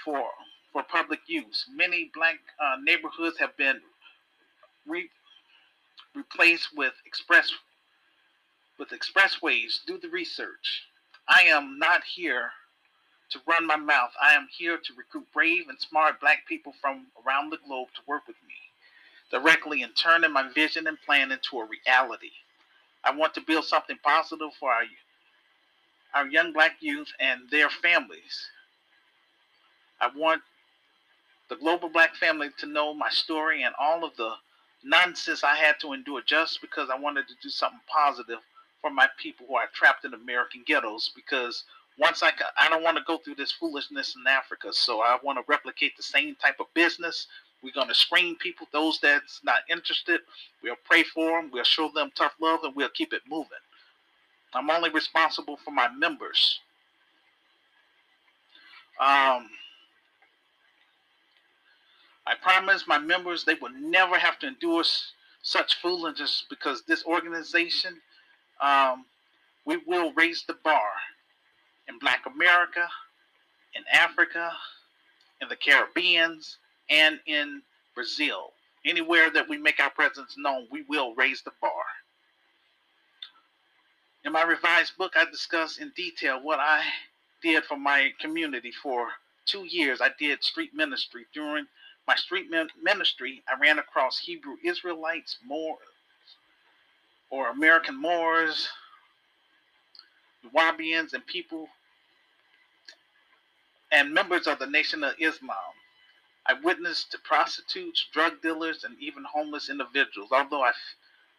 for 0.05 0.25
for 0.73 0.83
public 0.85 1.21
use. 1.26 1.67
Many 1.75 2.11
black 2.14 2.38
uh, 2.62 2.76
neighborhoods 2.83 3.38
have 3.38 3.57
been 3.57 3.81
re- 4.87 5.11
replaced 6.14 6.69
with 6.76 6.95
express 7.07 7.52
with 8.79 8.90
expressways. 8.90 9.81
Do 9.87 9.99
the 9.99 10.09
research. 10.09 10.85
I 11.29 11.43
am 11.43 11.79
not 11.79 12.02
here 12.05 12.50
to 13.31 13.40
run 13.49 13.67
my 13.67 13.76
mouth. 13.76 14.11
I 14.23 14.35
am 14.35 14.49
here 14.57 14.76
to 14.79 14.93
recruit 14.97 15.26
brave 15.33 15.69
and 15.69 15.79
smart 15.81 16.21
black 16.21 16.47
people 16.49 16.73
from 16.81 17.07
around 17.26 17.50
the 17.50 17.59
globe 17.67 17.88
to 17.95 18.02
work 18.07 18.26
with 18.26 18.37
me 18.49 18.60
directly 19.30 19.82
and 19.82 19.92
turning 19.96 20.32
my 20.32 20.49
vision 20.52 20.87
and 20.87 21.00
plan 21.02 21.32
into 21.32 21.58
a 21.58 21.66
reality. 21.66 22.30
I 23.04 23.14
want 23.14 23.34
to 23.34 23.40
build 23.40 23.64
something 23.64 23.96
positive 24.02 24.50
for 24.58 24.70
our, 24.70 24.82
our 26.14 26.26
young 26.28 26.52
black 26.52 26.76
youth 26.80 27.08
and 27.20 27.42
their 27.50 27.70
families. 27.70 28.49
I 30.00 30.10
want 30.16 30.42
the 31.49 31.56
global 31.56 31.88
black 31.88 32.14
family 32.16 32.49
to 32.58 32.66
know 32.66 32.94
my 32.94 33.10
story 33.10 33.62
and 33.64 33.75
all 33.78 34.04
of 34.04 34.16
the 34.16 34.32
nonsense 34.84 35.44
I 35.44 35.56
had 35.56 35.78
to 35.80 35.92
endure 35.92 36.22
just 36.22 36.60
because 36.60 36.88
I 36.90 36.99
wanted 36.99 37.28
to 37.28 37.34
do 37.42 37.49
something 37.49 37.80
positive 37.87 38.38
for 38.80 38.90
my 38.90 39.08
people 39.18 39.46
who 39.46 39.56
are 39.56 39.68
trapped 39.75 40.04
in 40.04 40.14
American 40.14 40.62
ghettos 40.66 41.10
because 41.14 41.64
once 41.99 42.22
I, 42.22 42.30
I 42.58 42.68
don't 42.68 42.82
want 42.82 42.96
to 42.96 43.04
go 43.06 43.18
through 43.18 43.34
this 43.34 43.52
foolishness 43.52 44.16
in 44.16 44.26
Africa, 44.26 44.72
so 44.72 45.00
I 45.02 45.18
want 45.22 45.38
to 45.38 45.44
replicate 45.46 45.96
the 45.96 46.02
same 46.02 46.34
type 46.37 46.60
of 46.60 46.72
business. 46.72 47.26
We're 47.62 47.73
going 47.73 47.88
to 47.88 47.95
screen 47.95 48.37
people, 48.37 48.67
those 48.73 48.99
that's 49.00 49.40
not 49.45 49.61
interested. 49.71 50.21
We'll 50.62 50.76
pray 50.85 51.02
for 51.02 51.40
them. 51.40 51.50
We'll 51.52 51.64
show 51.64 51.90
them 51.95 52.11
tough 52.14 52.35
love, 52.40 52.61
and 52.64 52.75
we'll 52.75 52.88
keep 52.88 53.12
it 53.12 53.23
moving. 53.29 53.50
I'm 54.55 54.71
only 54.71 54.90
responsible 54.90 55.59
for 55.64 55.71
my 55.71 55.88
members. 55.88 56.61
Um, 58.99 59.49
I 62.26 62.35
promise 62.43 62.85
my 62.87 62.99
members 62.99 63.45
they 63.45 63.55
will 63.55 63.73
never 63.73 64.19
have 64.19 64.38
to 64.40 64.49
endure 64.49 64.85
such 65.43 65.81
foolishness 65.81 66.45
because 66.50 66.83
this 66.87 67.05
organization, 67.05 68.00
um, 68.61 69.05
we 69.64 69.79
will 69.87 70.12
raise 70.14 70.45
the 70.47 70.57
bar 70.64 70.90
in 71.88 71.99
Black 71.99 72.25
America, 72.26 72.88
in 73.75 73.83
Africa, 73.93 74.52
in 75.40 75.49
the 75.49 75.57
Caribbeans, 75.57 76.59
and 76.90 77.20
in 77.26 77.62
Brazil. 77.94 78.52
Anywhere 78.85 79.30
that 79.30 79.49
we 79.49 79.59
make 79.59 79.80
our 79.80 79.90
presence 79.90 80.35
known, 80.38 80.66
we 80.70 80.82
will 80.88 81.14
raise 81.14 81.42
the 81.42 81.52
bar. 81.61 81.70
In 84.25 84.32
my 84.32 84.42
revised 84.42 84.97
book, 84.99 85.12
I 85.16 85.25
discuss 85.26 85.78
in 85.78 85.92
detail 85.97 86.40
what 86.42 86.59
I 86.61 86.82
did 87.42 87.64
for 87.64 87.76
my 87.76 88.12
community 88.20 88.73
for 88.82 89.09
two 89.47 89.64
years. 89.64 90.00
I 90.00 90.11
did 90.18 90.44
street 90.44 90.75
ministry. 90.75 91.26
During 91.32 91.66
my 92.06 92.16
street 92.16 92.49
ministry, 92.82 93.42
I 93.49 93.59
ran 93.61 93.78
across 93.78 94.18
Hebrew 94.18 94.56
Israelites, 94.64 95.38
Moors, 95.47 95.78
or 97.30 97.50
American 97.50 98.00
Moors, 98.00 98.68
Wahabians, 100.54 101.12
and 101.14 101.26
people 101.26 101.68
and 103.92 104.12
members 104.14 104.47
of 104.47 104.59
the 104.59 104.66
Nation 104.66 105.02
of 105.04 105.14
Islam. 105.18 105.56
I 106.47 106.54
witnessed 106.54 107.16
prostitutes, 107.25 108.06
drug 108.12 108.42
dealers, 108.42 108.85
and 108.85 108.97
even 109.00 109.25
homeless 109.25 109.70
individuals. 109.70 110.30
Although 110.32 110.64
I, 110.64 110.73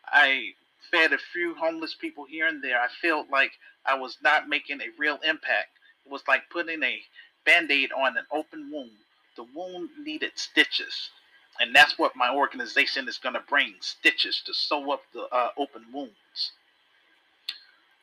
I 0.08 0.52
fed 0.92 1.14
a 1.14 1.18
few 1.18 1.56
homeless 1.56 1.96
people 1.96 2.26
here 2.26 2.48
and 2.48 2.64
there, 2.64 2.80
I 2.80 2.88
felt 3.02 3.30
like 3.32 3.52
I 3.86 3.96
was 3.96 4.18
not 4.24 4.50
making 4.50 4.82
a 4.82 4.92
real 4.98 5.20
impact. 5.24 5.70
It 6.06 6.12
was 6.12 6.24
like 6.28 6.50
putting 6.50 6.84
a 6.84 7.02
band 7.46 7.72
aid 7.72 7.92
on 7.92 8.18
an 8.18 8.26
open 8.32 8.70
wound. 8.72 8.92
The 9.36 9.46
wound 9.56 9.90
needed 10.04 10.34
stitches. 10.36 11.10
And 11.60 11.76
that's 11.76 12.00
what 12.00 12.16
my 12.16 12.34
organization 12.34 13.08
is 13.08 13.18
going 13.18 13.36
to 13.36 13.44
bring 13.50 13.76
stitches 13.82 14.42
to 14.46 14.54
sew 14.54 14.92
up 14.92 15.02
the 15.14 15.28
uh, 15.32 15.50
open 15.58 15.86
wounds. 15.94 16.54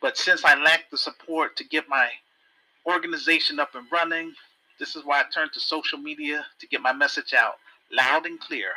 But 0.00 0.16
since 0.16 0.44
I 0.44 0.54
lacked 0.60 0.90
the 0.90 0.98
support 0.98 1.56
to 1.56 1.64
get 1.64 1.88
my 1.88 2.10
organization 2.86 3.60
up 3.60 3.74
and 3.74 3.86
running. 3.92 4.32
This 4.78 4.94
is 4.96 5.04
why 5.04 5.20
I 5.20 5.24
turned 5.32 5.52
to 5.54 5.60
social 5.60 5.98
media 5.98 6.46
to 6.60 6.66
get 6.66 6.80
my 6.80 6.92
message 6.92 7.34
out 7.34 7.56
loud 7.90 8.26
and 8.26 8.38
clear. 8.38 8.70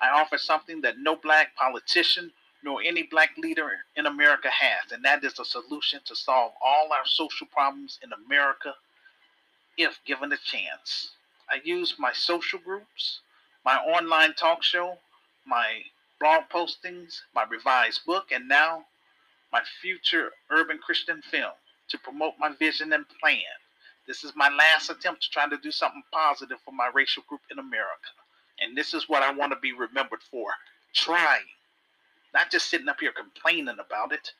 I 0.00 0.08
offer 0.10 0.38
something 0.38 0.80
that 0.82 0.98
no 0.98 1.16
black 1.16 1.54
politician 1.56 2.32
nor 2.62 2.82
any 2.82 3.04
black 3.04 3.30
leader 3.38 3.70
in 3.96 4.06
America 4.06 4.50
has, 4.50 4.92
and 4.92 5.04
that 5.04 5.24
is 5.24 5.38
a 5.38 5.44
solution 5.44 6.00
to 6.04 6.14
solve 6.14 6.52
all 6.62 6.92
our 6.92 7.06
social 7.06 7.46
problems 7.46 7.98
in 8.02 8.10
America 8.12 8.74
if 9.78 9.98
given 10.04 10.32
a 10.32 10.36
chance. 10.36 11.12
I 11.48 11.60
use 11.64 11.94
my 11.98 12.12
social 12.12 12.58
groups, 12.58 13.20
my 13.64 13.76
online 13.76 14.34
talk 14.34 14.62
show, 14.62 14.98
my 15.46 15.82
blog 16.20 16.44
postings, 16.52 17.22
my 17.34 17.44
revised 17.50 18.04
book, 18.04 18.26
and 18.30 18.46
now 18.46 18.84
my 19.52 19.62
future 19.80 20.30
urban 20.50 20.78
Christian 20.78 21.22
film 21.22 21.52
to 21.88 21.98
promote 21.98 22.34
my 22.38 22.50
vision 22.50 22.92
and 22.92 23.06
plan. 23.20 23.40
This 24.10 24.24
is 24.24 24.32
my 24.34 24.48
last 24.48 24.90
attempt 24.90 25.22
to 25.22 25.30
try 25.30 25.48
to 25.48 25.56
do 25.56 25.70
something 25.70 26.02
positive 26.10 26.58
for 26.64 26.72
my 26.72 26.90
racial 26.92 27.22
group 27.28 27.42
in 27.48 27.60
America. 27.60 28.10
And 28.58 28.76
this 28.76 28.92
is 28.92 29.08
what 29.08 29.22
I 29.22 29.30
want 29.30 29.52
to 29.52 29.58
be 29.60 29.72
remembered 29.72 30.24
for 30.28 30.50
trying, 30.92 31.46
not 32.34 32.50
just 32.50 32.68
sitting 32.68 32.88
up 32.88 32.98
here 32.98 33.12
complaining 33.12 33.68
about 33.78 34.12
it. 34.12 34.32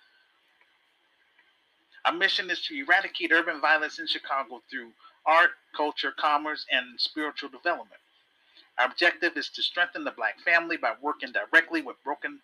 Our 2.05 2.13
mission 2.13 2.51
is 2.51 2.61
to 2.63 2.83
eradicate 2.83 3.31
urban 3.31 3.61
violence 3.61 4.01
in 4.01 4.09
Chicago 4.09 4.61
through 4.69 4.91
art, 5.25 5.51
culture, 5.77 6.11
commerce, 6.19 6.67
and 6.73 7.01
spiritual 7.01 7.51
development. 7.51 8.01
Our 8.77 8.87
objective 8.87 9.37
is 9.37 9.51
to 9.51 9.63
strengthen 9.63 10.03
the 10.03 10.11
black 10.11 10.41
family 10.41 10.79
by 10.79 10.95
working 11.01 11.31
directly 11.31 11.81
with 11.81 11.95
broken 12.03 12.41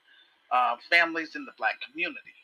uh, 0.53 0.77
families 0.89 1.35
in 1.35 1.45
the 1.45 1.59
black 1.59 1.81
community. 1.91 2.37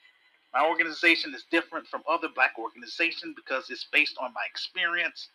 My 0.55 0.67
organization 0.67 1.35
is 1.35 1.45
different 1.51 1.87
from 1.87 2.03
other 2.09 2.29
black 2.35 2.53
organizations 2.59 3.35
because 3.37 3.71
it's 3.71 3.87
based 3.93 4.17
on 4.21 4.33
my 4.35 4.43
experience. 4.49 5.29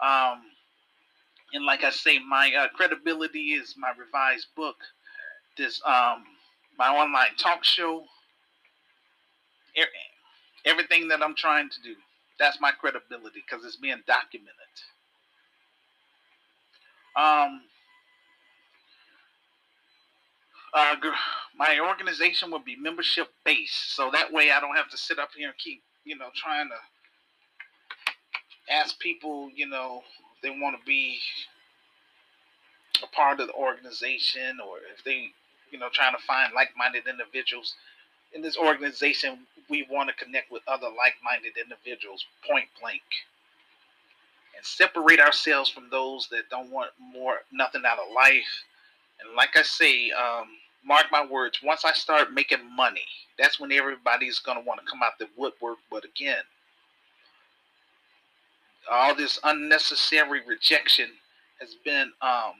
Um, 0.00 0.42
and 1.52 1.64
like 1.64 1.84
I 1.84 1.90
say, 1.90 2.18
my 2.18 2.52
uh, 2.52 2.68
credibility 2.74 3.52
is 3.52 3.74
my 3.78 3.92
revised 3.98 4.48
book, 4.56 4.76
this 5.56 5.80
um, 5.86 6.24
my 6.78 6.88
online 6.88 7.34
talk 7.38 7.64
show, 7.64 8.04
everything 10.64 11.08
that 11.08 11.22
I'm 11.22 11.34
trying 11.36 11.70
to 11.70 11.82
do. 11.82 11.94
That's 12.38 12.60
my 12.60 12.72
credibility 12.72 13.42
because 13.48 13.64
it's 13.64 13.76
being 13.76 14.02
documented. 14.06 14.52
Um, 17.16 17.62
uh, 20.76 20.94
my 21.58 21.80
organization 21.80 22.50
will 22.50 22.58
be 22.58 22.76
membership 22.76 23.28
based, 23.44 23.96
so 23.96 24.10
that 24.12 24.30
way 24.30 24.50
I 24.50 24.60
don't 24.60 24.76
have 24.76 24.90
to 24.90 24.98
sit 24.98 25.18
up 25.18 25.30
here 25.34 25.48
and 25.48 25.58
keep, 25.58 25.82
you 26.04 26.18
know, 26.18 26.28
trying 26.34 26.68
to 26.68 28.72
ask 28.72 28.98
people, 28.98 29.50
you 29.54 29.68
know, 29.68 30.02
if 30.36 30.42
they 30.42 30.50
want 30.50 30.78
to 30.78 30.86
be 30.86 31.18
a 33.02 33.06
part 33.06 33.40
of 33.40 33.46
the 33.46 33.54
organization 33.54 34.58
or 34.60 34.78
if 34.94 35.02
they, 35.02 35.28
you 35.70 35.78
know, 35.78 35.88
trying 35.92 36.14
to 36.14 36.22
find 36.22 36.52
like-minded 36.54 37.04
individuals. 37.08 37.74
In 38.34 38.42
this 38.42 38.58
organization, 38.58 39.38
we 39.70 39.86
want 39.90 40.10
to 40.10 40.24
connect 40.24 40.52
with 40.52 40.62
other 40.68 40.88
like-minded 40.88 41.52
individuals, 41.56 42.26
point 42.46 42.66
blank, 42.80 43.02
and 44.54 44.64
separate 44.64 45.20
ourselves 45.20 45.70
from 45.70 45.88
those 45.90 46.28
that 46.30 46.50
don't 46.50 46.70
want 46.70 46.90
more, 47.00 47.36
nothing 47.50 47.82
out 47.86 47.98
of 47.98 48.12
life. 48.14 48.64
And 49.20 49.34
like 49.36 49.56
I 49.56 49.62
say, 49.62 50.10
um, 50.10 50.48
mark 50.86 51.06
my 51.10 51.24
words, 51.26 51.58
once 51.62 51.84
I 51.84 51.92
start 51.92 52.32
making 52.32 52.74
money, 52.74 53.04
that's 53.38 53.58
when 53.58 53.72
everybody's 53.72 54.38
going 54.38 54.58
to 54.58 54.64
want 54.64 54.80
to 54.80 54.86
come 54.86 55.02
out 55.02 55.18
the 55.18 55.28
woodwork. 55.36 55.78
But 55.90 56.04
again, 56.04 56.42
all 58.90 59.14
this 59.14 59.38
unnecessary 59.44 60.42
rejection 60.46 61.08
has 61.60 61.74
been 61.84 62.12
um, 62.22 62.52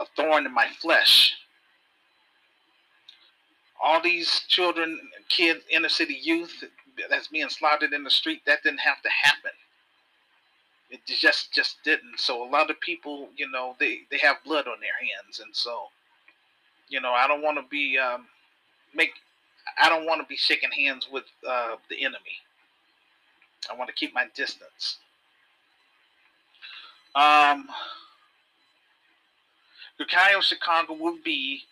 a 0.00 0.06
thorn 0.16 0.46
in 0.46 0.52
my 0.52 0.66
flesh. 0.80 1.34
All 3.82 4.02
these 4.02 4.42
children, 4.48 4.98
kids, 5.28 5.60
inner 5.70 5.88
city 5.88 6.18
youth 6.20 6.64
that's 7.08 7.28
being 7.28 7.48
slaughtered 7.48 7.92
in 7.92 8.04
the 8.04 8.10
street, 8.10 8.42
that 8.46 8.62
didn't 8.62 8.80
have 8.80 9.00
to 9.02 9.08
happen. 9.22 9.52
It 10.90 11.00
just 11.06 11.52
just 11.52 11.76
didn't. 11.84 12.18
So 12.18 12.44
a 12.44 12.50
lot 12.50 12.68
of 12.68 12.80
people, 12.80 13.28
you 13.36 13.48
know, 13.50 13.76
they 13.78 14.00
they 14.10 14.18
have 14.18 14.42
blood 14.44 14.66
on 14.66 14.80
their 14.80 14.98
hands, 14.98 15.38
and 15.38 15.54
so 15.54 15.86
you 16.90 17.00
know, 17.00 17.12
I 17.12 17.26
don't 17.26 17.42
want 17.42 17.56
to 17.56 17.64
be 17.70 17.96
um, 17.96 18.26
make. 18.94 19.12
I 19.82 19.88
don't 19.88 20.04
want 20.06 20.20
to 20.20 20.26
be 20.26 20.36
shaking 20.36 20.70
hands 20.72 21.08
with 21.10 21.24
uh, 21.48 21.76
the 21.88 22.04
enemy. 22.04 22.36
I 23.70 23.76
want 23.76 23.88
to 23.88 23.94
keep 23.94 24.12
my 24.12 24.26
distance. 24.34 24.98
Um, 27.14 27.68
Ukiah, 29.98 30.40
Chicago 30.42 30.94
will 30.94 31.18
be 31.24 31.62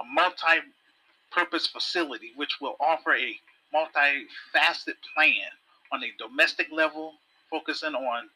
a 0.00 0.04
multi-purpose 0.12 1.66
facility 1.66 2.32
which 2.36 2.60
will 2.60 2.76
offer 2.80 3.14
a 3.14 3.36
multifaceted 3.74 4.96
plan 5.14 5.48
on 5.92 6.02
a 6.02 6.12
domestic 6.18 6.68
level, 6.70 7.14
focusing 7.50 7.94
on 7.94 8.28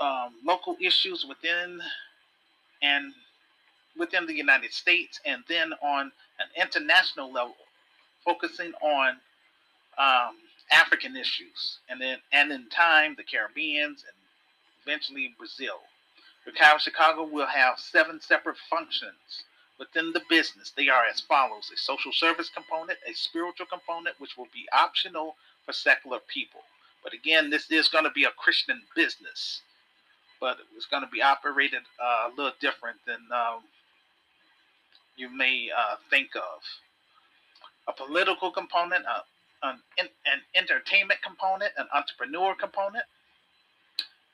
um, 0.00 0.34
local 0.44 0.76
issues 0.80 1.26
within 1.28 1.80
and 2.82 3.12
within 3.98 4.26
the 4.26 4.34
United 4.34 4.72
States 4.72 5.20
and 5.24 5.42
then 5.48 5.72
on 5.82 6.12
an 6.38 6.48
international 6.56 7.32
level, 7.32 7.56
focusing 8.24 8.72
on 8.82 9.16
um, 9.98 10.36
African 10.70 11.16
issues 11.16 11.78
and 11.88 12.00
then 12.00 12.18
and 12.32 12.52
in 12.52 12.68
time 12.68 13.14
the 13.16 13.24
Caribbeans 13.24 14.04
and 14.06 14.16
eventually 14.84 15.34
Brazil. 15.38 15.80
Chicago, 16.44 16.78
Chicago 16.78 17.24
will 17.24 17.46
have 17.46 17.78
seven 17.78 18.20
separate 18.20 18.56
functions 18.70 19.44
within 19.78 20.12
the 20.12 20.22
business. 20.30 20.72
They 20.76 20.88
are 20.88 21.04
as 21.04 21.20
follows: 21.20 21.70
a 21.74 21.76
social 21.76 22.12
service 22.12 22.48
component, 22.48 22.98
a 23.08 23.12
spiritual 23.14 23.66
component, 23.66 24.18
which 24.20 24.36
will 24.36 24.48
be 24.52 24.66
optional 24.72 25.36
for 25.64 25.72
secular 25.72 26.20
people. 26.26 26.60
But 27.02 27.12
again, 27.12 27.50
this 27.50 27.70
is 27.70 27.88
going 27.88 28.04
to 28.04 28.10
be 28.10 28.24
a 28.24 28.30
Christian 28.30 28.82
business, 28.96 29.62
but 30.40 30.58
it's 30.76 30.86
going 30.86 31.02
to 31.02 31.10
be 31.10 31.22
operated 31.22 31.82
uh, 32.02 32.28
a 32.28 32.32
little 32.36 32.52
different 32.60 32.96
than 33.06 33.20
um, 33.32 33.62
you 35.18 35.28
may 35.34 35.70
uh, 35.76 35.96
think 36.10 36.30
of. 36.36 36.62
A 37.88 37.92
political 37.92 38.50
component, 38.50 39.04
a 39.04 39.22
an, 39.62 39.80
an 39.98 40.40
entertainment 40.54 41.20
component, 41.22 41.72
an 41.76 41.86
entrepreneur 41.92 42.54
component, 42.54 43.04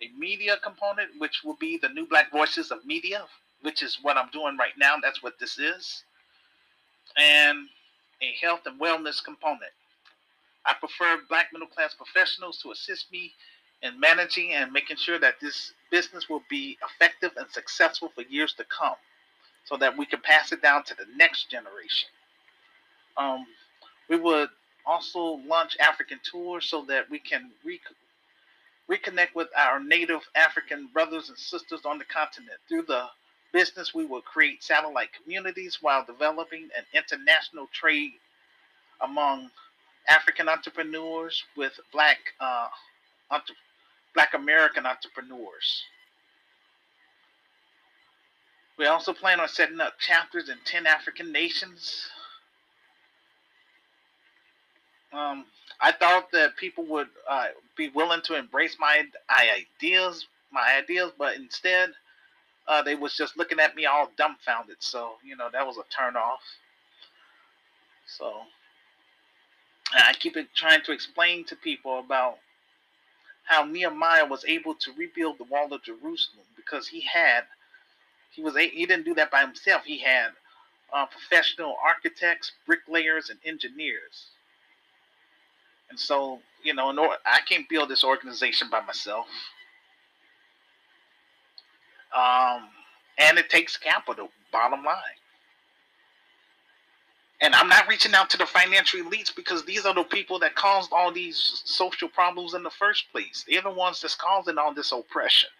a 0.03 0.11
media 0.19 0.57
component, 0.63 1.09
which 1.19 1.43
will 1.45 1.57
be 1.59 1.79
the 1.79 1.89
new 1.89 2.07
Black 2.07 2.31
Voices 2.31 2.71
of 2.71 2.85
Media, 2.85 3.25
which 3.63 3.83
is 3.83 3.99
what 4.03 4.19
I'm 4.19 4.29
doing 4.31 4.57
right 4.59 4.77
now. 4.79 4.97
That's 5.03 5.23
what 5.23 5.39
this 5.39 5.59
is. 5.59 6.05
And 7.17 7.69
a 8.21 8.35
health 8.45 8.61
and 8.67 8.79
wellness 8.79 9.25
component. 9.25 9.73
I 10.67 10.75
prefer 10.75 11.21
black 11.29 11.53
middle 11.53 11.69
class 11.69 11.95
professionals 11.95 12.59
to 12.63 12.73
assist 12.73 13.11
me 13.13 13.33
in 13.83 13.99
managing 14.01 14.53
and 14.53 14.73
making 14.73 14.97
sure 14.97 15.19
that 15.19 15.35
this 15.41 15.73
business 15.91 16.29
will 16.29 16.43
be 16.51 16.77
effective 16.85 17.33
and 17.37 17.51
successful 17.51 18.11
for 18.15 18.23
years 18.23 18.55
to 18.55 18.65
come 18.65 18.97
so 19.65 19.77
that 19.77 19.97
we 19.97 20.07
can 20.07 20.21
pass 20.21 20.53
it 20.53 20.63
down 20.63 20.85
to 20.85 20.95
the 20.95 21.07
next 21.17 21.51
generation. 21.51 22.09
Um, 23.17 23.47
we 24.09 24.17
would 24.17 24.49
also 24.87 25.41
launch 25.47 25.77
African 25.81 26.21
tours 26.31 26.67
so 26.67 26.85
that 26.89 27.09
we 27.11 27.19
can 27.19 27.51
re- 27.65 27.81
reconnect 28.91 29.35
with 29.35 29.49
our 29.57 29.83
native 29.83 30.21
African 30.35 30.89
brothers 30.93 31.29
and 31.31 31.39
sisters 31.39 31.83
on 31.87 31.99
the 31.99 32.05
continent. 32.05 32.59
Through 32.69 32.83
the 32.83 33.07
business, 33.53 33.95
we 33.95 34.05
will 34.07 34.23
create 34.23 34.63
satellite 34.63 35.11
communities 35.23 35.79
while 35.81 36.05
developing 36.05 36.69
an 36.77 36.85
international 36.95 37.69
trade 37.73 38.13
among 39.03 39.51
African 40.09 40.49
entrepreneurs 40.49 41.45
with 41.57 41.79
Black 41.93 42.19
uh, 42.41 42.69
entre- 43.31 43.57
Black 44.15 44.35
American 44.35 44.87
entrepreneurs. 44.87 45.85
We 48.79 48.87
also 48.87 49.13
plan 49.13 49.41
on 49.41 49.49
setting 49.49 49.81
up 49.81 49.99
chapters 49.99 50.49
in 50.49 50.57
10 50.65 50.87
African 50.87 51.33
nations. 51.33 52.09
Um, 55.13 55.45
I 55.81 55.93
thought 55.93 56.33
that 56.33 56.57
people 56.57 56.85
would 56.87 57.09
uh, 57.29 57.47
be 57.77 57.89
willing 57.91 58.21
to 58.25 58.37
embrace 58.37 58.77
my 58.81 59.05
ideas, 59.31 60.27
my 60.53 60.77
ideas, 60.77 61.13
but 61.17 61.37
instead, 61.37 61.91
uh, 62.67 62.83
they 62.83 62.95
was 62.95 63.17
just 63.17 63.37
looking 63.37 63.61
at 63.61 63.77
me 63.77 63.87
all 63.87 64.11
dumbfounded. 64.17 64.77
So 64.81 65.13
you 65.25 65.37
know 65.37 65.49
that 65.53 65.67
was 65.67 65.77
a 65.79 65.85
turn 65.95 66.17
off. 66.17 66.41
So 68.07 68.33
I 69.95 70.15
keep 70.15 70.37
trying 70.55 70.83
to 70.83 70.93
explain 70.93 71.45
to 71.47 71.57
people 71.57 72.01
about 72.01 72.39
how 73.45 73.65
Nehemiah 73.65 74.27
was 74.27 74.45
able 74.47 74.75
to 74.75 74.93
rebuild 74.97 75.39
the 75.39 75.45
wall 75.45 75.73
of 75.73 75.83
Jerusalem 75.83 76.47
because 76.57 76.89
he 76.89 77.03
had 77.03 77.45
he 78.35 78.43
was 78.43 78.57
he 78.57 78.87
didn't 78.87 79.05
do 79.05 79.15
that 79.15 79.31
by 79.31 79.41
himself. 79.41 79.85
He 79.85 79.99
had 79.99 80.31
uh, 80.93 81.07
professional 81.07 81.77
architects, 81.85 82.53
bricklayers, 82.67 83.31
and 83.31 83.39
engineers. 83.45 84.27
And 85.91 85.99
so, 85.99 86.41
you 86.63 86.75
know, 86.75 86.91
I 87.27 87.41
can't 87.49 87.69
build 87.69 87.89
this 87.91 88.05
organization 88.05 88.69
by 88.71 88.81
myself. 88.81 89.27
Um, 92.17 92.69
and 93.19 93.39
it 93.39 93.51
takes 93.51 93.77
capital, 93.77 94.29
bottom 94.53 94.85
line. 94.85 94.97
And 97.41 97.55
I'm 97.55 97.69
not 97.69 97.89
reaching 97.89 98.15
out 98.15 98.31
to 98.31 98.39
the 98.39 98.47
financial 98.47 99.01
elites 99.01 99.35
because 99.35 99.65
these 99.65 99.85
are 99.85 99.95
the 99.95 100.05
people 100.05 100.39
that 100.39 100.55
caused 100.55 100.93
all 100.93 101.13
these 101.13 101.63
social 101.65 102.09
problems 102.09 102.55
in 102.55 102.63
the 102.63 102.71
first 102.71 103.11
place. 103.13 103.45
They're 103.49 103.61
the 103.61 103.71
ones 103.71 104.01
that's 104.01 104.15
causing 104.15 104.57
all 104.57 104.73
this 104.73 104.93
oppression. 104.93 105.51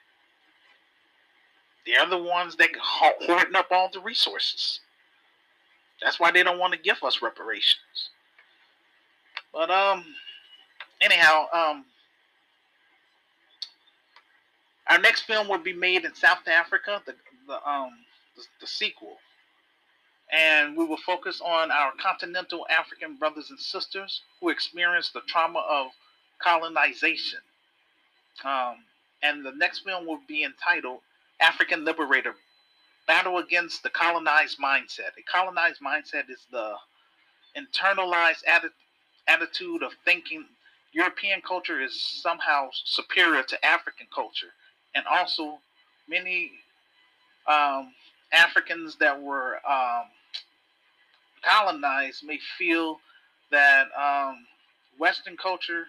They're 1.87 2.09
the 2.09 2.19
ones 2.19 2.57
that 2.57 2.71
hoarding 2.81 3.55
up 3.55 3.69
all 3.71 3.91
the 3.93 4.01
resources. 4.01 4.81
That's 6.03 6.19
why 6.19 6.31
they 6.31 6.43
don't 6.43 6.59
want 6.59 6.73
to 6.73 6.79
give 6.79 7.03
us 7.03 7.23
reparations. 7.23 8.11
But 9.53 9.71
um, 9.71 10.05
anyhow, 11.01 11.47
um, 11.53 11.85
our 14.89 14.99
next 14.99 15.23
film 15.23 15.49
will 15.49 15.59
be 15.59 15.73
made 15.73 16.05
in 16.05 16.15
South 16.15 16.47
Africa, 16.49 17.03
the 17.07 17.15
the 17.47 17.69
um 17.69 17.91
the, 18.37 18.43
the 18.61 18.67
sequel, 18.67 19.17
and 20.33 20.77
we 20.77 20.85
will 20.85 20.99
focus 20.99 21.41
on 21.45 21.71
our 21.71 21.93
continental 22.01 22.67
African 22.71 23.17
brothers 23.17 23.51
and 23.51 23.59
sisters 23.59 24.23
who 24.41 24.49
experienced 24.49 25.13
the 25.13 25.23
trauma 25.29 25.61
of 25.71 25.89
colonization. 26.43 27.41
Um, 28.45 28.77
and 29.23 29.45
the 29.45 29.53
next 29.53 29.81
film 29.81 30.07
will 30.07 30.21
be 30.27 30.45
entitled 30.45 31.01
African 31.41 31.85
Liberator 31.85 32.35
Battle 33.07 33.39
Against 33.39 33.83
the 33.83 33.91
Colonized 33.91 34.59
Mindset. 34.59 35.13
A 35.19 35.23
colonized 35.31 35.81
mindset 35.81 36.31
is 36.31 36.47
the 36.51 36.75
internalized 37.57 38.45
atti- 38.49 38.71
attitude 39.29 39.83
of 39.83 39.93
thinking 40.05 40.45
European 40.93 41.41
culture 41.43 41.81
is 41.81 42.01
somehow 42.01 42.69
superior 42.73 43.43
to 43.43 43.65
African 43.65 44.07
culture. 44.15 44.53
And 44.95 45.05
also, 45.07 45.59
many 46.09 46.53
um, 47.47 47.93
Africans 48.33 48.97
that 48.97 49.21
were 49.21 49.57
um, 49.69 50.05
colonized 51.43 52.25
may 52.25 52.39
feel 52.59 53.01
that 53.51 53.89
um, 53.99 54.47
Western 54.99 55.37
culture 55.37 55.87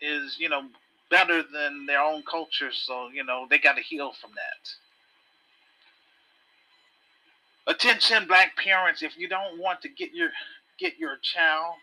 is, 0.00 0.36
you 0.38 0.48
know, 0.48 0.62
better 1.10 1.42
than 1.42 1.86
their 1.86 2.00
own 2.00 2.22
culture, 2.22 2.70
so 2.72 3.08
you 3.12 3.24
know 3.24 3.46
they 3.50 3.58
got 3.58 3.76
to 3.76 3.82
heal 3.82 4.12
from 4.20 4.30
that. 4.34 4.70
Attention, 7.74 8.26
black 8.26 8.56
parents! 8.56 9.02
If 9.02 9.18
you 9.18 9.28
don't 9.28 9.58
want 9.58 9.82
to 9.82 9.88
get 9.88 10.14
your 10.14 10.30
get 10.78 10.98
your 10.98 11.16
child 11.22 11.74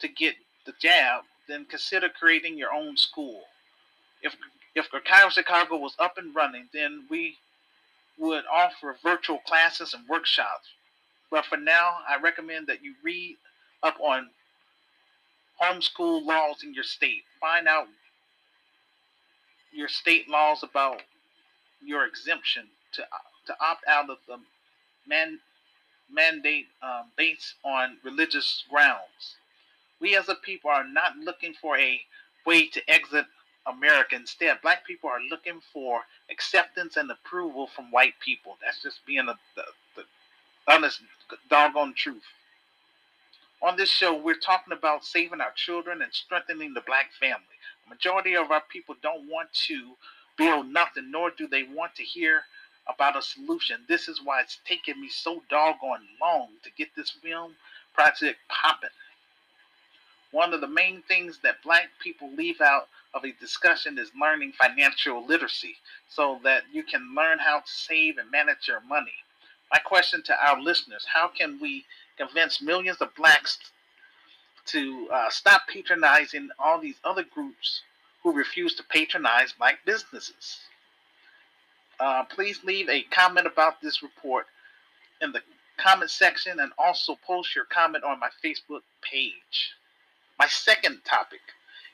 to 0.00 0.08
get 0.08 0.34
the 0.66 0.72
jab, 0.80 1.22
then 1.48 1.64
consider 1.66 2.08
creating 2.08 2.58
your 2.58 2.72
own 2.72 2.96
school. 2.96 3.42
If 4.22 4.34
if 4.74 4.88
Kyle 5.04 5.30
Chicago 5.30 5.76
was 5.76 5.94
up 5.98 6.18
and 6.18 6.34
running, 6.34 6.68
then 6.72 7.06
we 7.10 7.36
would 8.18 8.44
offer 8.52 8.96
virtual 9.02 9.38
classes 9.38 9.94
and 9.94 10.08
workshops. 10.08 10.68
But 11.30 11.46
for 11.46 11.56
now, 11.56 11.98
I 12.08 12.20
recommend 12.20 12.66
that 12.66 12.82
you 12.82 12.94
read 13.02 13.36
up 13.82 13.96
on 14.00 14.28
homeschool 15.62 16.24
laws 16.24 16.62
in 16.62 16.74
your 16.74 16.84
state. 16.84 17.22
Find 17.40 17.66
out 17.68 17.86
your 19.72 19.88
state 19.88 20.28
laws 20.28 20.62
about 20.62 21.02
your 21.84 22.04
exemption 22.04 22.64
to 22.92 23.02
to 23.46 23.56
opt 23.60 23.84
out 23.88 24.10
of 24.10 24.18
the 24.28 24.36
man, 25.06 25.38
mandate 26.12 26.66
um, 26.82 27.04
based 27.16 27.54
on 27.64 27.96
religious 28.04 28.64
grounds. 28.70 29.36
We 30.00 30.16
as 30.16 30.28
a 30.28 30.34
people 30.34 30.70
are 30.70 30.86
not 30.86 31.16
looking 31.16 31.54
for 31.54 31.76
a 31.78 32.00
way 32.46 32.66
to 32.68 32.90
exit 32.90 33.26
America. 33.66 34.16
Instead, 34.16 34.60
black 34.62 34.86
people 34.86 35.10
are 35.10 35.20
looking 35.30 35.60
for 35.72 36.02
acceptance 36.30 36.96
and 36.96 37.10
approval 37.10 37.66
from 37.66 37.90
white 37.90 38.14
people. 38.24 38.56
That's 38.62 38.82
just 38.82 39.04
being 39.06 39.28
a, 39.28 39.34
the, 39.56 39.62
the 39.96 40.04
honest, 40.66 41.00
doggone 41.48 41.94
truth. 41.94 42.22
On 43.62 43.76
this 43.76 43.90
show, 43.90 44.16
we're 44.16 44.38
talking 44.38 44.72
about 44.72 45.04
saving 45.04 45.40
our 45.40 45.52
children 45.54 46.00
and 46.00 46.12
strengthening 46.12 46.72
the 46.72 46.80
black 46.80 47.10
family 47.18 47.49
majority 47.90 48.36
of 48.36 48.50
our 48.50 48.62
people 48.70 48.94
don't 49.02 49.28
want 49.28 49.52
to 49.68 49.92
build 50.38 50.68
nothing, 50.68 51.10
nor 51.10 51.30
do 51.30 51.46
they 51.46 51.64
want 51.64 51.94
to 51.96 52.02
hear 52.02 52.42
about 52.88 53.16
a 53.16 53.22
solution. 53.22 53.78
This 53.88 54.08
is 54.08 54.20
why 54.24 54.40
it's 54.40 54.58
taken 54.64 55.00
me 55.00 55.08
so 55.08 55.42
doggone 55.50 56.06
long 56.20 56.48
to 56.64 56.70
get 56.78 56.88
this 56.96 57.10
film 57.10 57.54
project 57.94 58.38
popping. 58.48 58.90
One 60.32 60.54
of 60.54 60.60
the 60.60 60.68
main 60.68 61.02
things 61.02 61.38
that 61.42 61.62
black 61.62 61.88
people 62.02 62.30
leave 62.34 62.60
out 62.60 62.88
of 63.14 63.24
a 63.24 63.32
discussion 63.32 63.98
is 63.98 64.10
learning 64.18 64.52
financial 64.52 65.26
literacy 65.26 65.76
so 66.08 66.38
that 66.44 66.62
you 66.72 66.84
can 66.84 67.14
learn 67.16 67.38
how 67.38 67.58
to 67.58 67.70
save 67.70 68.18
and 68.18 68.30
manage 68.30 68.68
your 68.68 68.80
money. 68.80 69.12
My 69.72 69.78
question 69.78 70.22
to 70.24 70.48
our 70.48 70.60
listeners 70.60 71.04
how 71.12 71.28
can 71.28 71.58
we 71.60 71.84
convince 72.16 72.62
millions 72.62 73.00
of 73.00 73.14
blacks 73.14 73.58
to 74.66 75.08
uh, 75.12 75.30
stop 75.30 75.62
patronizing 75.68 76.48
all 76.58 76.80
these 76.80 76.96
other 77.04 77.24
groups 77.24 77.82
who 78.22 78.32
refuse 78.32 78.74
to 78.74 78.82
patronize 78.84 79.52
black 79.52 79.78
businesses. 79.84 80.60
Uh, 81.98 82.24
please 82.24 82.60
leave 82.64 82.88
a 82.88 83.02
comment 83.04 83.46
about 83.46 83.80
this 83.80 84.02
report 84.02 84.46
in 85.20 85.32
the 85.32 85.40
comment 85.76 86.10
section 86.10 86.60
and 86.60 86.72
also 86.78 87.16
post 87.26 87.54
your 87.54 87.64
comment 87.66 88.04
on 88.04 88.18
my 88.20 88.28
Facebook 88.44 88.82
page. 89.02 89.72
My 90.38 90.46
second 90.46 91.00
topic 91.04 91.40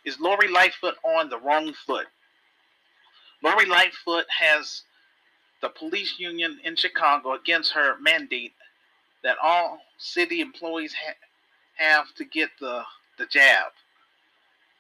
is 0.05 0.21
Lori 0.21 0.49
Lightfoot 0.49 0.95
on 1.05 1.29
the 1.29 1.39
wrong 1.39 1.73
foot. 1.87 2.07
Lori 3.43 3.67
Lightfoot 3.67 4.27
has 4.41 4.83
the 5.63 5.69
police 5.69 6.15
union 6.19 6.59
in 6.65 6.77
Chicago 6.77 7.35
against 7.35 7.73
her 7.73 7.97
mandate 8.01 8.53
that 9.23 9.37
all 9.43 9.81
city 9.99 10.41
employees 10.41 10.95
ha- 10.95 11.15
have 11.77 12.15
to 12.17 12.25
get 12.25 12.51
the, 12.61 12.83
the 13.19 13.27
jab. 13.27 13.73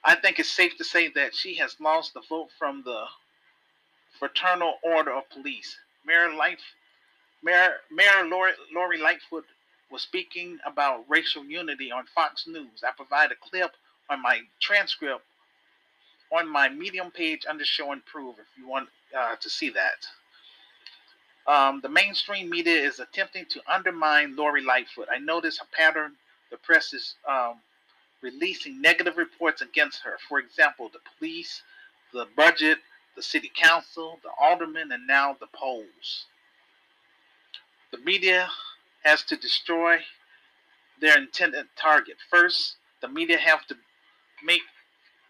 I 0.05 0.15
think 0.15 0.39
it's 0.39 0.51
safe 0.51 0.77
to 0.79 0.85
say 0.85 1.09
that 1.15 1.35
she 1.35 1.57
has 1.57 1.77
lost 1.81 2.15
the 2.15 2.23
vote 2.29 2.49
from 2.59 2.83
the 2.85 3.05
Fraternal 4.19 4.75
Order 4.83 5.13
of 5.13 5.29
Police. 5.31 5.77
Mayor 6.07 6.33
Life, 6.35 6.61
Mayor, 7.43 7.75
Mayor 7.91 8.27
Lori, 8.29 8.53
Lori 8.75 8.99
Lightfoot 8.99 9.45
was 9.91 10.03
speaking 10.03 10.59
about 10.67 11.05
racial 11.09 11.45
unity 11.45 11.91
on 11.91 12.05
Fox 12.15 12.47
News. 12.47 12.83
I 12.87 12.91
provide 12.97 13.33
a 13.33 13.49
clip 13.51 13.73
on 14.11 14.23
my 14.23 14.41
transcript 14.61 15.23
on 16.33 16.49
my 16.49 16.69
Medium 16.69 17.11
page 17.11 17.45
under 17.49 17.65
Show 17.65 17.93
and 17.93 18.05
Prove 18.05 18.37
if 18.39 18.47
you 18.59 18.69
want 18.69 18.89
uh, 19.17 19.37
to 19.41 19.51
see 19.51 19.71
that. 19.71 20.07
Um, 21.47 21.81
the 21.81 21.89
mainstream 21.89 22.51
media 22.51 22.75
is 22.75 22.99
attempting 22.99 23.47
to 23.51 23.61
undermine 23.73 24.35
Lori 24.35 24.63
Lightfoot. 24.65 25.07
I 25.13 25.19
notice 25.19 25.61
a 25.61 25.77
pattern. 25.77 26.13
The 26.51 26.57
press 26.59 26.93
is 26.93 27.17
um, 27.29 27.57
releasing 28.23 28.81
negative 28.81 29.17
reports 29.17 29.63
against 29.63 30.03
her. 30.03 30.17
For 30.29 30.39
example, 30.39 30.89
the 30.93 31.01
police, 31.19 31.63
the 32.13 32.27
budget, 32.37 32.79
the 33.17 33.23
city 33.23 33.51
council, 33.55 34.19
the 34.23 34.31
aldermen, 34.41 34.93
and 34.93 35.07
now 35.07 35.37
the 35.41 35.49
polls. 35.55 36.27
The 37.91 37.99
media 37.99 38.49
has 39.05 39.23
to 39.25 39.37
destroy 39.37 39.99
their 41.01 41.17
intended 41.19 41.67
target. 41.77 42.17
First, 42.31 42.77
the 43.01 43.09
media 43.09 43.39
have 43.39 43.67
to 43.67 43.77
make 44.45 44.63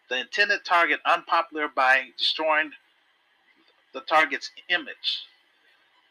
the 0.08 0.18
intended 0.18 0.64
target 0.64 1.00
unpopular 1.04 1.68
by 1.68 2.06
destroying 2.16 2.70
the 3.92 4.00
target's 4.02 4.50
image. 4.68 5.24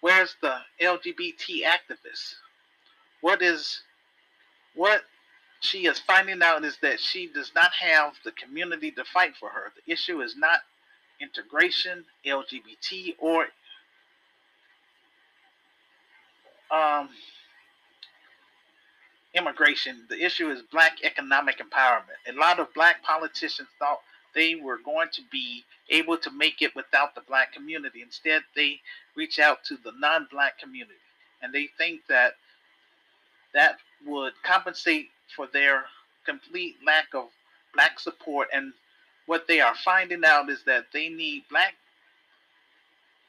Where's 0.01 0.35
the 0.41 0.57
LGBT 0.81 1.63
activist? 1.63 2.35
What 3.21 3.41
is 3.41 3.81
what 4.75 5.01
she 5.59 5.85
is 5.85 5.99
finding 5.99 6.41
out 6.41 6.63
is 6.63 6.77
that 6.81 6.99
she 6.99 7.27
does 7.27 7.51
not 7.55 7.71
have 7.73 8.13
the 8.23 8.31
community 8.31 8.91
to 8.91 9.03
fight 9.05 9.35
for 9.39 9.49
her. 9.49 9.71
The 9.85 9.91
issue 9.91 10.21
is 10.21 10.35
not 10.37 10.59
integration, 11.21 12.05
LGBT, 12.25 13.15
or 13.19 13.47
um, 16.71 17.09
immigration. 19.33 20.05
The 20.09 20.23
issue 20.23 20.49
is 20.49 20.61
black 20.71 20.97
economic 21.03 21.59
empowerment. 21.59 22.19
A 22.27 22.37
lot 22.37 22.59
of 22.59 22.73
black 22.73 23.03
politicians 23.03 23.69
thought 23.79 23.99
they 24.33 24.55
were 24.55 24.77
going 24.83 25.07
to 25.13 25.21
be 25.31 25.63
able 25.89 26.17
to 26.17 26.31
make 26.31 26.61
it 26.61 26.75
without 26.75 27.15
the 27.15 27.21
black 27.27 27.53
community. 27.53 28.01
Instead, 28.01 28.41
they 28.55 28.79
reach 29.15 29.39
out 29.39 29.63
to 29.65 29.77
the 29.83 29.93
non 29.99 30.27
black 30.29 30.59
community 30.59 30.99
and 31.41 31.53
they 31.53 31.69
think 31.77 32.01
that 32.09 32.33
that 33.53 33.77
would 34.05 34.33
compensate 34.43 35.09
for 35.35 35.47
their 35.51 35.85
complete 36.25 36.75
lack 36.85 37.07
of 37.13 37.25
black 37.73 37.99
support. 37.99 38.47
And 38.53 38.73
what 39.25 39.47
they 39.47 39.61
are 39.61 39.75
finding 39.83 40.23
out 40.25 40.49
is 40.49 40.63
that 40.65 40.85
they 40.93 41.09
need 41.09 41.43
black. 41.49 41.73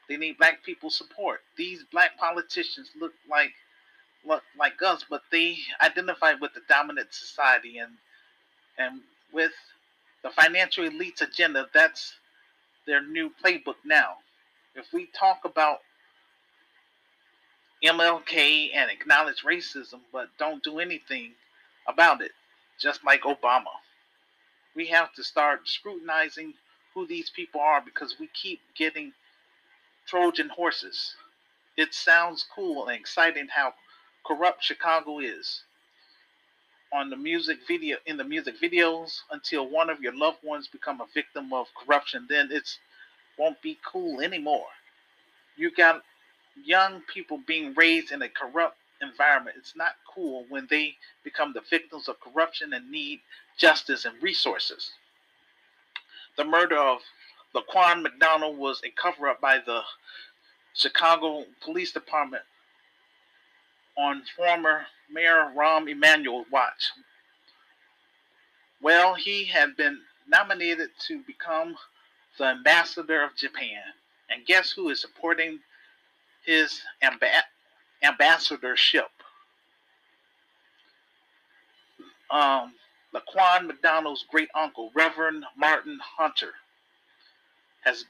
They 0.09 0.17
need 0.17 0.37
black 0.37 0.63
people 0.63 0.89
support. 0.89 1.41
These 1.57 1.83
black 1.91 2.17
politicians 2.17 2.91
look 2.99 3.13
like 3.29 3.53
look 4.25 4.43
like 4.59 4.81
us, 4.81 5.05
but 5.09 5.21
they 5.31 5.57
identify 5.81 6.33
with 6.33 6.53
the 6.53 6.61
dominant 6.69 7.13
society 7.13 7.77
and 7.77 7.91
and 8.77 9.01
with 9.33 9.53
the 10.23 10.29
financial 10.31 10.85
elite's 10.85 11.21
agenda. 11.21 11.67
That's 11.73 12.13
their 12.87 13.01
new 13.05 13.31
playbook 13.43 13.75
now. 13.85 14.15
If 14.75 14.85
we 14.93 15.07
talk 15.17 15.39
about 15.45 15.79
MLK 17.83 18.71
and 18.73 18.89
acknowledge 18.89 19.43
racism, 19.43 19.99
but 20.11 20.29
don't 20.39 20.63
do 20.63 20.79
anything 20.79 21.33
about 21.87 22.21
it, 22.21 22.31
just 22.79 23.03
like 23.03 23.21
Obama, 23.21 23.73
we 24.75 24.87
have 24.87 25.11
to 25.13 25.23
start 25.23 25.67
scrutinizing 25.67 26.53
who 26.93 27.07
these 27.07 27.29
people 27.31 27.59
are 27.59 27.81
because 27.81 28.15
we 28.19 28.29
keep 28.39 28.59
getting 28.75 29.11
Trojan 30.07 30.49
horses. 30.49 31.15
It 31.75 31.93
sounds 31.93 32.45
cool 32.55 32.87
and 32.87 32.99
exciting 32.99 33.47
how 33.49 33.73
corrupt 34.25 34.63
Chicago 34.63 35.19
is. 35.19 35.63
On 36.93 37.09
the 37.09 37.17
music 37.17 37.57
video 37.67 37.97
in 38.05 38.17
the 38.17 38.23
music 38.23 38.55
videos 38.61 39.19
until 39.31 39.67
one 39.67 39.89
of 39.89 39.99
your 39.99 40.15
loved 40.15 40.43
ones 40.43 40.67
become 40.67 41.01
a 41.01 41.07
victim 41.13 41.51
of 41.51 41.67
corruption 41.75 42.25
then 42.29 42.47
it's 42.49 42.79
won't 43.37 43.61
be 43.61 43.77
cool 43.85 44.21
anymore. 44.21 44.67
You 45.57 45.69
got 45.75 46.03
young 46.63 47.01
people 47.13 47.39
being 47.47 47.73
raised 47.75 48.11
in 48.11 48.21
a 48.21 48.29
corrupt 48.29 48.77
environment 49.01 49.55
it's 49.59 49.75
not 49.75 49.91
cool 50.13 50.45
when 50.49 50.67
they 50.69 50.95
become 51.23 51.53
the 51.53 51.61
victims 51.69 52.07
of 52.07 52.19
corruption 52.19 52.73
and 52.73 52.89
need 52.89 53.19
justice 53.57 54.05
and 54.05 54.21
resources 54.23 54.91
the 56.35 56.43
murder 56.43 56.77
of 56.77 56.99
laquan 57.55 58.01
mcdonald 58.01 58.57
was 58.57 58.81
a 58.83 58.89
cover-up 59.01 59.39
by 59.39 59.59
the 59.65 59.81
chicago 60.73 61.43
police 61.63 61.91
department 61.91 62.43
on 63.97 64.21
former 64.35 64.85
Mayor 65.11 65.51
Rahm 65.55 65.89
Emanuel 65.89 66.45
watch. 66.51 66.91
Well, 68.81 69.15
he 69.15 69.45
had 69.45 69.75
been 69.75 69.99
nominated 70.27 70.89
to 71.07 71.21
become 71.23 71.75
the 72.37 72.45
ambassador 72.45 73.23
of 73.23 73.35
Japan. 73.35 73.81
And 74.29 74.45
guess 74.45 74.71
who 74.71 74.89
is 74.89 75.01
supporting 75.01 75.59
his 76.47 76.81
amb- 77.03 77.21
ambassadorship? 78.01 79.09
Um, 82.31 82.73
Laquan 83.13 83.67
McDonald's 83.67 84.25
great 84.31 84.49
uncle, 84.55 84.91
Reverend 84.95 85.45
Martin 85.57 85.99
Hunter, 86.17 86.53
has 87.83 88.05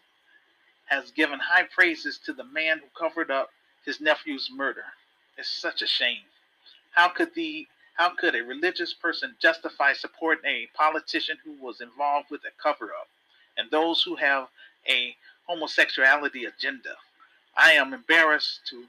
has 0.87 1.11
given 1.11 1.39
high 1.39 1.65
praises 1.75 2.17
to 2.25 2.33
the 2.33 2.45
man 2.45 2.79
who 2.79 2.85
covered 2.97 3.29
up 3.29 3.49
his 3.85 3.99
nephew's 3.99 4.49
murder. 4.55 4.85
It's 5.37 5.49
such 5.49 5.81
a 5.81 5.87
shame. 5.87 6.23
How 6.91 7.09
could 7.09 7.33
the 7.35 7.67
how 7.95 8.11
could 8.15 8.35
a 8.35 8.43
religious 8.43 8.93
person 8.93 9.35
justify 9.41 9.93
supporting 9.93 10.45
a 10.49 10.69
politician 10.77 11.37
who 11.43 11.53
was 11.63 11.81
involved 11.81 12.29
with 12.31 12.41
a 12.45 12.61
cover 12.61 12.85
up 12.85 13.07
and 13.57 13.69
those 13.71 14.03
who 14.03 14.15
have 14.15 14.47
a 14.89 15.15
homosexuality 15.47 16.45
agenda? 16.45 16.95
I 17.57 17.71
am 17.71 17.91
embarrassed 17.91 18.61
to 18.69 18.85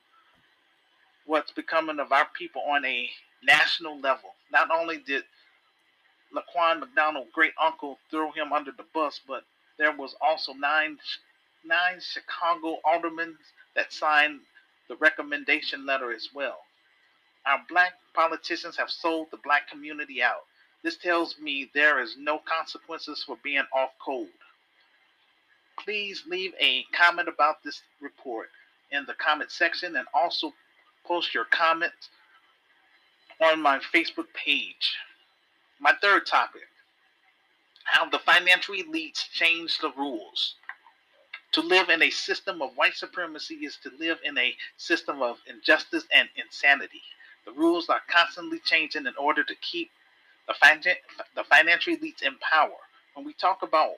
what's 1.24 1.50
becoming 1.52 1.98
of 2.00 2.12
our 2.12 2.26
people 2.36 2.62
on 2.68 2.84
a 2.84 3.08
national 3.42 3.98
level. 3.98 4.34
Not 4.52 4.70
only 4.70 4.98
did 4.98 5.24
Laquan 6.34 6.80
McDonald, 6.80 7.28
great 7.32 7.54
uncle, 7.60 7.98
throw 8.10 8.30
him 8.32 8.52
under 8.52 8.70
the 8.72 8.84
bus, 8.92 9.20
but 9.26 9.44
there 9.78 9.92
was 9.96 10.14
also 10.20 10.52
nine 10.52 10.98
nine 11.64 11.98
Chicago 12.00 12.78
aldermen 12.84 13.36
that 13.74 13.92
signed 13.92 14.40
the 14.88 14.96
recommendation 14.96 15.86
letter 15.86 16.12
as 16.12 16.28
well. 16.34 16.58
Our 17.46 17.60
black 17.70 17.94
politicians 18.14 18.76
have 18.76 18.90
sold 18.90 19.28
the 19.30 19.38
black 19.38 19.68
community 19.70 20.22
out. 20.22 20.44
This 20.84 20.96
tells 20.98 21.38
me 21.38 21.70
there 21.74 22.00
is 22.00 22.16
no 22.18 22.38
consequences 22.38 23.24
for 23.26 23.38
being 23.42 23.64
off 23.74 23.90
code. 24.04 24.28
Please 25.82 26.24
leave 26.28 26.52
a 26.60 26.84
comment 26.92 27.28
about 27.28 27.62
this 27.64 27.80
report 28.00 28.48
in 28.92 29.04
the 29.06 29.14
comment 29.14 29.50
section 29.50 29.96
and 29.96 30.06
also 30.14 30.52
post 31.06 31.34
your 31.34 31.46
comments 31.46 32.10
on 33.42 33.60
my 33.62 33.78
Facebook 33.94 34.26
page. 34.34 34.96
My 35.80 35.94
third 36.02 36.26
topic 36.26 36.62
how 37.84 38.08
the 38.10 38.18
financial 38.20 38.74
elites 38.74 39.30
change 39.30 39.78
the 39.78 39.90
rules. 39.96 40.56
To 41.52 41.62
live 41.62 41.88
in 41.90 42.02
a 42.02 42.10
system 42.10 42.62
of 42.62 42.70
white 42.76 42.94
supremacy 42.94 43.56
is 43.56 43.78
to 43.82 43.90
live 43.98 44.18
in 44.24 44.36
a 44.38 44.54
system 44.76 45.22
of 45.22 45.38
injustice 45.48 46.04
and 46.14 46.28
insanity. 46.36 47.02
The 47.46 47.52
rules 47.52 47.88
are 47.88 48.02
constantly 48.08 48.60
changing 48.64 49.06
in 49.06 49.14
order 49.18 49.44
to 49.44 49.54
keep 49.56 49.90
the, 50.48 50.54
fin- 50.54 50.82
the 51.36 51.44
financial 51.44 51.94
elites 51.96 52.22
in 52.22 52.36
power. 52.38 52.76
When 53.14 53.26
we 53.26 53.34
talk 53.34 53.62
about 53.62 53.94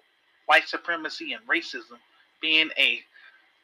white 0.47 0.69
supremacy 0.69 1.33
and 1.35 1.47
racism 1.49 1.99
being 2.41 2.71
a 2.79 3.01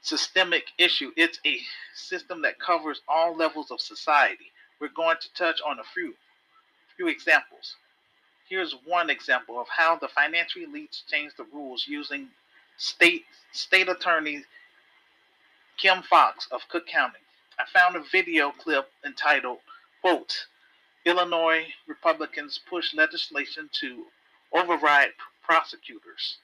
systemic 0.03 0.67
issue, 0.79 1.11
it's 1.17 1.41
a 1.47 1.59
system 1.95 2.43
that 2.43 2.61
covers 2.61 3.01
all 3.09 3.37
levels 3.37 3.71
of 3.71 3.81
society. 3.81 4.53
We're 4.81 4.89
going 4.89 5.17
to 5.21 5.35
touch 5.35 5.61
on 5.67 5.79
a 5.79 5.85
few 5.85 6.15
few 6.97 7.09
examples. 7.09 7.77
Here's 8.49 8.75
one 8.87 9.11
example 9.11 9.61
of 9.61 9.67
how 9.69 9.97
the 9.97 10.09
financial 10.09 10.63
elites 10.63 11.07
change 11.07 11.33
the 11.37 11.45
rules 11.53 11.85
using 11.87 12.29
state 12.79 13.25
state 13.53 13.89
attorney 13.89 14.45
Kim 15.79 16.03
Foxx 16.03 16.49
of 16.51 16.67
Cook 16.69 16.87
County. 16.87 17.19
I 17.59 17.65
found 17.67 17.97
a 17.97 18.03
video 18.11 18.51
clip 18.51 18.89
entitled, 19.05 19.59
quote, 20.01 20.47
Illinois 21.05 21.67
Republicans 21.87 22.61
push 22.69 22.95
legislation 22.95 23.69
to 23.81 24.07
override 24.53 25.11
prosecutors, 25.43 26.39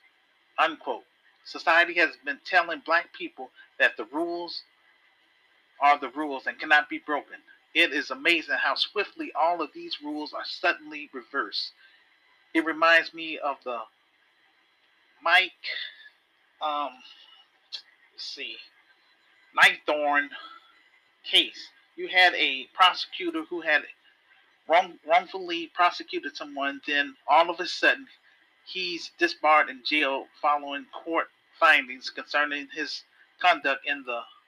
unquote. 0.59 1.05
Society 1.44 1.94
has 1.94 2.11
been 2.24 2.38
telling 2.44 2.83
black 2.85 3.12
people 3.12 3.50
that 3.78 3.96
the 3.96 4.05
rules 4.07 4.62
are 5.81 5.98
the 5.98 6.11
rules 6.11 6.46
and 6.46 6.59
cannot 6.59 6.88
be 6.88 6.98
broken. 7.05 7.37
It 7.74 7.92
is 7.92 8.11
amazing 8.11 8.57
how 8.62 8.74
swiftly 8.74 9.33
all 9.35 9.61
of 9.62 9.70
these 9.74 9.98
rules 10.02 10.33
are 10.33 10.44
suddenly 10.44 11.11
reversed. 11.12 11.72
It 12.55 12.64
reminds 12.64 13.14
me 13.14 13.38
of 13.38 13.57
the 13.64 13.78
Mike 15.22 15.52
um, 16.62 16.90
let's 18.12 18.24
see, 18.24 18.57
Nighthorne 19.57 20.28
case. 21.24 21.68
You 21.96 22.09
had 22.09 22.35
a 22.35 22.66
prosecutor 22.74 23.42
who 23.50 23.61
had 23.61 23.83
wrong, 24.68 24.94
wrongfully 25.09 25.70
prosecuted 25.74 26.37
someone, 26.37 26.81
then 26.87 27.14
all 27.28 27.50
of 27.50 27.61
a 27.61 27.66
sudden 27.66 28.07
he's 28.66 29.11
disbarred 29.18 29.68
and 29.68 29.85
jailed 29.85 30.27
following 30.40 30.87
court 31.05 31.29
findings 31.59 32.11
concerning 32.11 32.68
his 32.75 33.03
conduct 33.40 33.87
in 33.87 34.03
the 34.05 34.20